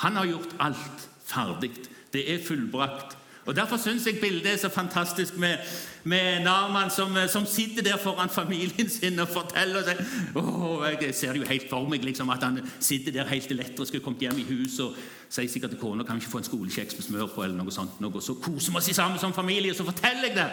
Han 0.03 0.17
har 0.19 0.27
gjort 0.27 0.57
alt 0.61 1.09
ferdig. 1.25 1.73
Det 2.13 2.25
er 2.33 2.43
fullbrakt. 2.45 3.18
Og 3.49 3.57
Derfor 3.57 3.77
syns 3.81 4.07
jeg 4.07 4.19
bildet 4.21 4.47
er 4.53 4.57
så 4.61 4.69
fantastisk 4.69 5.37
med, 5.41 5.57
med 6.05 6.43
Narman 6.45 6.91
som, 6.91 7.17
som, 7.29 7.47
sitter 7.47 7.83
der 7.83 7.97
foran 7.97 8.29
familien 8.29 8.91
sin 8.91 9.19
og 9.19 9.29
forteller 9.29 9.87
seg 9.87 10.03
oh, 10.37 10.85
Jeg 10.85 11.15
ser 11.15 11.33
det 11.33 11.41
jo 11.41 11.49
helt 11.49 11.71
for 11.71 11.89
meg 11.89 12.05
liksom, 12.05 12.29
at 12.31 12.45
han 12.45 12.61
sitter 12.81 13.13
der 13.13 13.31
helt 13.31 13.51
elektrisk 13.51 13.97
og 13.97 14.03
kommet 14.05 14.27
hjem 14.27 14.43
i 14.43 14.45
huset 14.51 14.85
og 14.85 15.01
sier 15.33 15.49
sikkert 15.49 15.73
til 15.73 15.81
kona 15.81 16.05
kan 16.05 16.21
vi 16.21 16.27
ikke 16.27 16.35
få 16.35 16.43
en 16.43 16.51
skolekjeks 16.51 16.99
med 16.99 17.09
smør 17.09 17.33
på. 17.33 17.43
eller 17.47 17.57
noe 17.57 17.73
sånt. 17.73 17.97
Noe. 18.05 18.21
Så 18.21 18.37
koser 18.37 18.73
vi 18.73 18.83
oss 18.83 18.93
sammen 18.93 19.19
som 19.19 19.33
familie, 19.33 19.73
og 19.73 19.81
så 19.81 19.89
forteller 19.89 20.29
jeg 20.29 20.37
det 20.37 20.49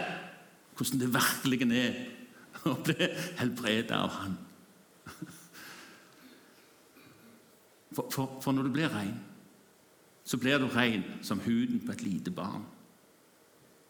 hvordan 0.76 1.00
det 1.00 1.14
virkelig 1.14 1.84
er 1.84 1.94
å 2.72 2.80
bli 2.84 3.12
helbredet 3.42 3.96
av 3.96 4.20
Han. 4.22 4.40
For, 7.96 8.08
for, 8.12 8.40
for 8.44 8.52
når 8.52 8.68
du 8.68 8.76
blir 8.76 8.92
rein 8.92 9.16
så 10.26 10.38
blir 10.42 10.58
du 10.60 10.66
rein 10.74 11.04
som 11.22 11.40
huden 11.40 11.84
på 11.86 11.92
et 11.92 12.02
lite 12.02 12.32
barn. 12.32 12.64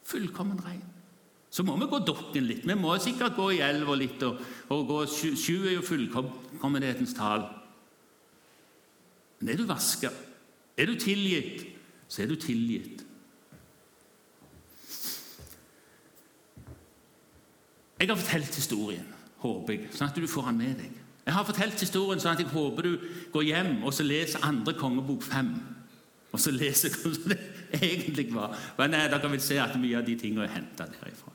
Fullkommen 0.05 0.59
ren. 0.65 0.83
Så 1.49 1.63
må 1.63 1.77
vi 1.79 1.87
gå 1.89 2.01
dokken 2.03 2.47
litt. 2.49 2.65
Vi 2.67 2.75
må 2.77 2.93
sikkert 2.99 3.37
gå 3.37 3.51
i 3.55 3.61
elva 3.63 3.95
litt. 3.97 4.21
og, 4.27 4.41
og 4.73 4.87
gå, 4.89 4.97
Sju 5.07 5.55
er 5.63 5.77
jo 5.77 5.85
fullkommenhetens 5.85 7.15
tall. 7.15 7.45
Men 9.39 9.53
er 9.53 9.59
du 9.61 9.65
vaska, 9.69 10.11
er 10.77 10.89
du 10.89 10.99
tilgitt, 10.99 11.65
så 12.07 12.23
er 12.23 12.31
du 12.31 12.35
tilgitt. 12.39 13.03
Jeg 17.99 18.11
har 18.11 18.19
fortalt 18.19 18.59
historien, 18.59 19.07
håper 19.41 19.73
jeg, 19.73 19.89
sånn 19.95 20.11
at 20.11 20.17
du 20.19 20.27
får 20.29 20.51
den 20.51 20.59
med 20.59 20.79
deg. 20.81 20.97
Jeg 21.25 21.33
har 21.33 21.45
fortalt 21.47 21.81
historien 21.81 22.21
sånn 22.21 22.35
at 22.35 22.43
jeg 22.43 22.51
håper 22.51 22.85
du 22.85 23.05
går 23.33 23.47
hjem 23.47 23.71
og 23.87 23.95
så 23.95 24.05
leser 24.05 24.43
andre 24.45 24.75
kongebok 24.77 25.23
fem 25.25 25.55
og 26.35 26.41
så 26.41 26.51
leser 26.53 26.93
egentlig 27.81 28.27
var. 28.33 28.57
Men 28.77 28.93
eh, 28.93 29.07
dere 29.11 29.31
vil 29.31 29.41
se 29.41 29.59
at 29.61 29.75
mye 29.79 29.97
av 29.97 30.05
de 30.07 30.15
tingene 30.19 30.45
er 30.45 30.53
henta 30.55 30.87
derifra. 30.91 31.31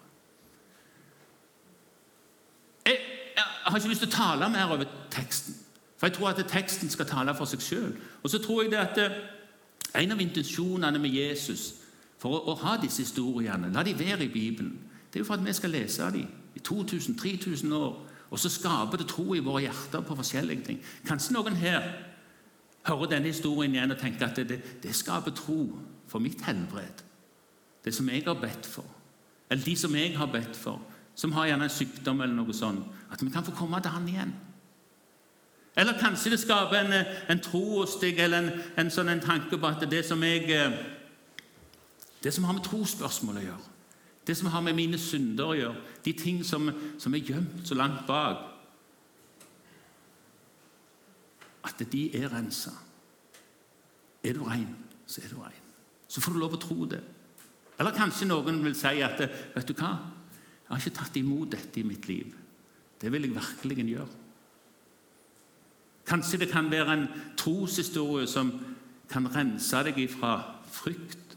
Jeg, 2.87 2.99
jeg, 3.37 3.45
har 3.67 3.79
ikke 3.79 3.93
lyst 3.93 4.05
til 4.07 4.11
å 4.11 4.17
tale 4.17 4.49
mer 4.53 4.73
over 4.73 4.89
teksten, 5.13 5.55
for 5.99 6.09
jeg 6.09 6.17
tror 6.17 6.31
at 6.33 6.45
teksten 6.49 6.91
skal 6.91 7.09
tale 7.09 7.35
for 7.37 7.51
seg 7.51 7.65
sjøl. 7.65 7.93
Og 8.23 8.33
så 8.33 8.41
tror 8.43 8.63
jeg 8.63 8.73
det 8.73 8.81
at 8.81 9.03
eh, 9.03 9.21
en 10.03 10.13
av 10.15 10.21
intensjonene 10.23 10.99
med 10.99 11.15
Jesus 11.15 11.75
for 12.21 12.37
å, 12.37 12.53
å 12.53 12.59
ha 12.65 12.77
disse 12.81 13.03
historiene, 13.05 13.73
la 13.73 13.85
de 13.87 13.97
være 13.99 14.27
i 14.27 14.33
Bibelen, 14.33 14.77
det 15.11 15.19
er 15.19 15.25
jo 15.25 15.29
for 15.29 15.41
at 15.41 15.45
vi 15.45 15.53
skal 15.57 15.75
lese 15.75 16.07
dem 16.15 16.29
i 16.55 16.63
2000-3000 16.63 17.75
år. 17.75 17.99
Og 18.31 18.39
så 18.39 18.49
skaper 18.49 19.01
det 19.01 19.09
tro 19.11 19.35
i 19.35 19.43
våre 19.43 19.65
hjerter 19.65 20.05
på 20.07 20.15
forskjellige 20.15 20.63
ting. 20.69 20.79
Kanskje 21.07 21.35
noen 21.35 21.57
her 21.59 21.89
hører 22.89 23.15
denne 23.15 23.33
historien 23.33 23.75
igjen 23.75 23.93
og 23.93 23.99
tenker 24.01 24.29
at 24.29 24.37
det, 24.49 24.61
det 24.83 24.95
skaper 24.97 25.35
tro 25.37 25.65
for 26.09 26.23
mitt 26.23 26.43
helbred. 26.47 27.05
Det 27.85 27.95
som 27.95 28.09
jeg 28.09 28.25
har 28.27 28.39
bedt 28.41 28.67
for, 28.67 28.87
eller 29.51 29.65
de 29.65 29.77
som 29.77 29.95
jeg 29.97 30.17
har 30.19 30.31
bedt 30.33 30.57
for, 30.57 30.81
som 31.15 31.33
har 31.33 31.47
gjerne 31.51 31.67
en 31.67 31.73
sykdom 31.73 32.21
eller 32.21 32.35
noe 32.35 32.55
sånt, 32.55 32.87
at 33.13 33.23
vi 33.23 33.31
kan 33.31 33.45
få 33.45 33.53
komme 33.57 33.81
til 33.81 33.91
Han 33.91 34.09
igjen. 34.09 34.33
Eller 35.77 35.99
kanskje 35.99 36.31
det 36.31 36.41
skaper 36.41 36.77
en, 36.81 37.07
en 37.31 37.41
tro 37.41 37.63
hos 37.81 37.97
deg 38.01 38.19
eller 38.19 38.39
en, 38.43 38.63
en, 38.77 38.91
sånn 38.91 39.09
en 39.09 39.23
tanke 39.23 39.59
på 39.59 39.69
at 39.69 39.85
det 39.91 40.03
som 40.07 40.23
jeg 40.23 40.51
eh, 40.51 40.81
Det 42.21 42.35
som 42.35 42.45
har 42.45 42.53
med 42.53 42.65
trosspørsmål 42.67 43.37
å 43.41 43.43
gjøre, 43.43 43.69
det 44.27 44.35
som 44.37 44.51
har 44.53 44.61
med 44.61 44.75
mine 44.77 44.99
synder 45.01 45.47
å 45.49 45.55
gjøre, 45.57 45.85
de 46.05 46.13
ting 46.13 46.43
som, 46.45 46.67
som 47.01 47.15
er 47.17 47.25
gjemt 47.25 47.63
så 47.65 47.75
langt 47.75 48.03
bak 48.07 48.43
at 51.65 51.83
de 51.93 52.05
er 52.17 52.31
rensa. 52.33 52.73
Er 54.25 54.37
du 54.37 54.45
rein, 54.45 54.77
så 55.07 55.23
er 55.25 55.33
du 55.33 55.41
rein. 55.41 55.67
Så 56.09 56.21
får 56.21 56.35
du 56.35 56.41
lov 56.43 56.57
å 56.57 56.61
tro 56.61 56.87
det. 56.91 57.01
Eller 57.81 57.97
kanskje 57.97 58.29
noen 58.29 58.61
vil 58.65 58.77
si 58.77 59.01
at 59.05 59.21
vet 59.21 59.69
du 59.69 59.75
hva, 59.79 59.95
jeg 60.65 60.73
har 60.73 60.83
ikke 60.83 60.99
tatt 61.01 61.17
imot 61.19 61.53
dette 61.55 61.81
i 61.81 61.87
mitt 61.87 62.09
liv. 62.09 62.35
Det 63.01 63.13
vil 63.13 63.27
jeg 63.27 63.37
virkelig 63.37 63.87
gjøre. 63.95 64.19
Kanskje 66.11 66.43
det 66.43 66.51
kan 66.51 66.71
være 66.71 66.93
en 66.93 67.07
troshistorie 67.39 68.27
som 68.29 68.53
kan 69.11 69.27
rense 69.35 69.83
deg 69.87 69.99
ifra 70.03 70.35
frykt, 70.71 71.37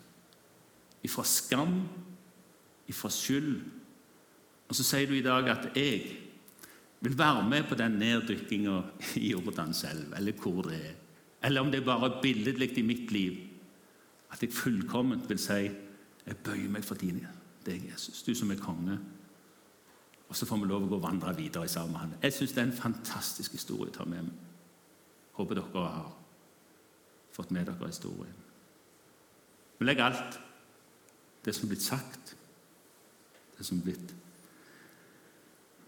ifra 1.05 1.25
skam, 1.25 1.83
ifra 2.89 3.09
skyld. 3.13 3.55
Og 4.69 4.77
så 4.77 4.85
sier 4.85 5.09
du 5.09 5.15
i 5.17 5.25
dag 5.25 5.49
at 5.53 5.69
jeg 5.77 6.22
vil 7.03 7.17
være 7.17 7.49
med 7.49 7.63
på 7.67 7.75
den 7.75 7.97
neddykkinga 7.99 8.81
i 9.19 9.31
Jordanselv, 9.31 10.13
eller 10.17 10.31
hvor 10.39 10.61
det 10.61 10.75
er. 10.75 10.93
Eller 11.43 11.61
om 11.61 11.71
det 11.71 11.81
er 11.81 11.85
bare 11.85 12.21
billedlig 12.21 12.77
i 12.77 12.81
mitt 12.81 13.11
liv. 13.11 13.33
At 14.31 14.43
jeg 14.43 14.53
fullkomment 14.53 15.27
vil 15.29 15.39
si 15.39 15.67
jeg 16.23 16.37
bøyer 16.45 16.69
meg 16.71 16.85
for 16.87 16.95
dine, 16.95 17.27
deg, 17.65 17.83
Jesus, 17.91 18.23
du 18.23 18.31
som 18.35 18.51
er 18.51 18.61
konge. 18.61 18.95
Og 20.29 20.35
så 20.35 20.47
får 20.47 20.61
vi 20.61 20.69
lov 20.71 20.85
å 20.85 20.87
gå 20.93 20.95
og 20.95 21.03
vandre 21.03 21.35
videre 21.35 21.67
sammen 21.67 21.91
med 21.91 21.99
han. 21.99 22.15
Jeg 22.23 22.33
syns 22.37 22.55
det 22.55 22.63
er 22.63 22.69
en 22.69 22.77
fantastisk 22.77 23.59
historie 23.59 23.91
å 23.91 23.97
ta 23.97 24.07
med 24.07 24.23
meg. 24.29 24.49
Håper 25.35 25.59
dere 25.59 25.83
har 25.83 26.09
fått 27.35 27.51
med 27.51 27.67
dere 27.67 27.91
historien. 27.91 28.39
Vi 29.77 29.85
legger 29.85 30.07
alt 30.07 30.39
det 31.43 31.53
som 31.53 31.67
er 31.67 31.73
blitt 31.73 31.83
sagt, 31.83 32.35
det 33.57 33.67
som 33.67 33.81
er 33.81 33.89
blitt 33.89 34.13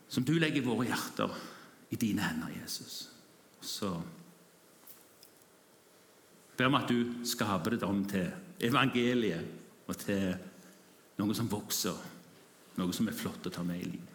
Som 0.07 0.25
du 0.25 0.35
legger 0.39 0.65
våre 0.65 0.87
hjerter, 0.87 1.31
i 1.89 1.95
dine 1.95 2.21
hender, 2.21 2.49
Jesus. 2.61 3.09
Så 3.61 4.01
ber 6.57 6.71
vi 6.71 6.79
at 6.79 6.89
du 6.89 7.27
skaper 7.27 7.75
det 7.75 7.87
om 7.87 8.01
til 8.09 8.27
evangeliet 8.63 9.85
og 9.85 9.97
til 10.01 10.33
noe 11.19 11.35
som 11.37 11.49
vokser, 11.51 11.95
noe 12.79 12.95
som 12.95 13.07
er 13.07 13.17
flott 13.17 13.47
å 13.47 13.53
ta 13.53 13.63
med 13.63 13.81
i 13.81 13.89
livet. 13.89 14.14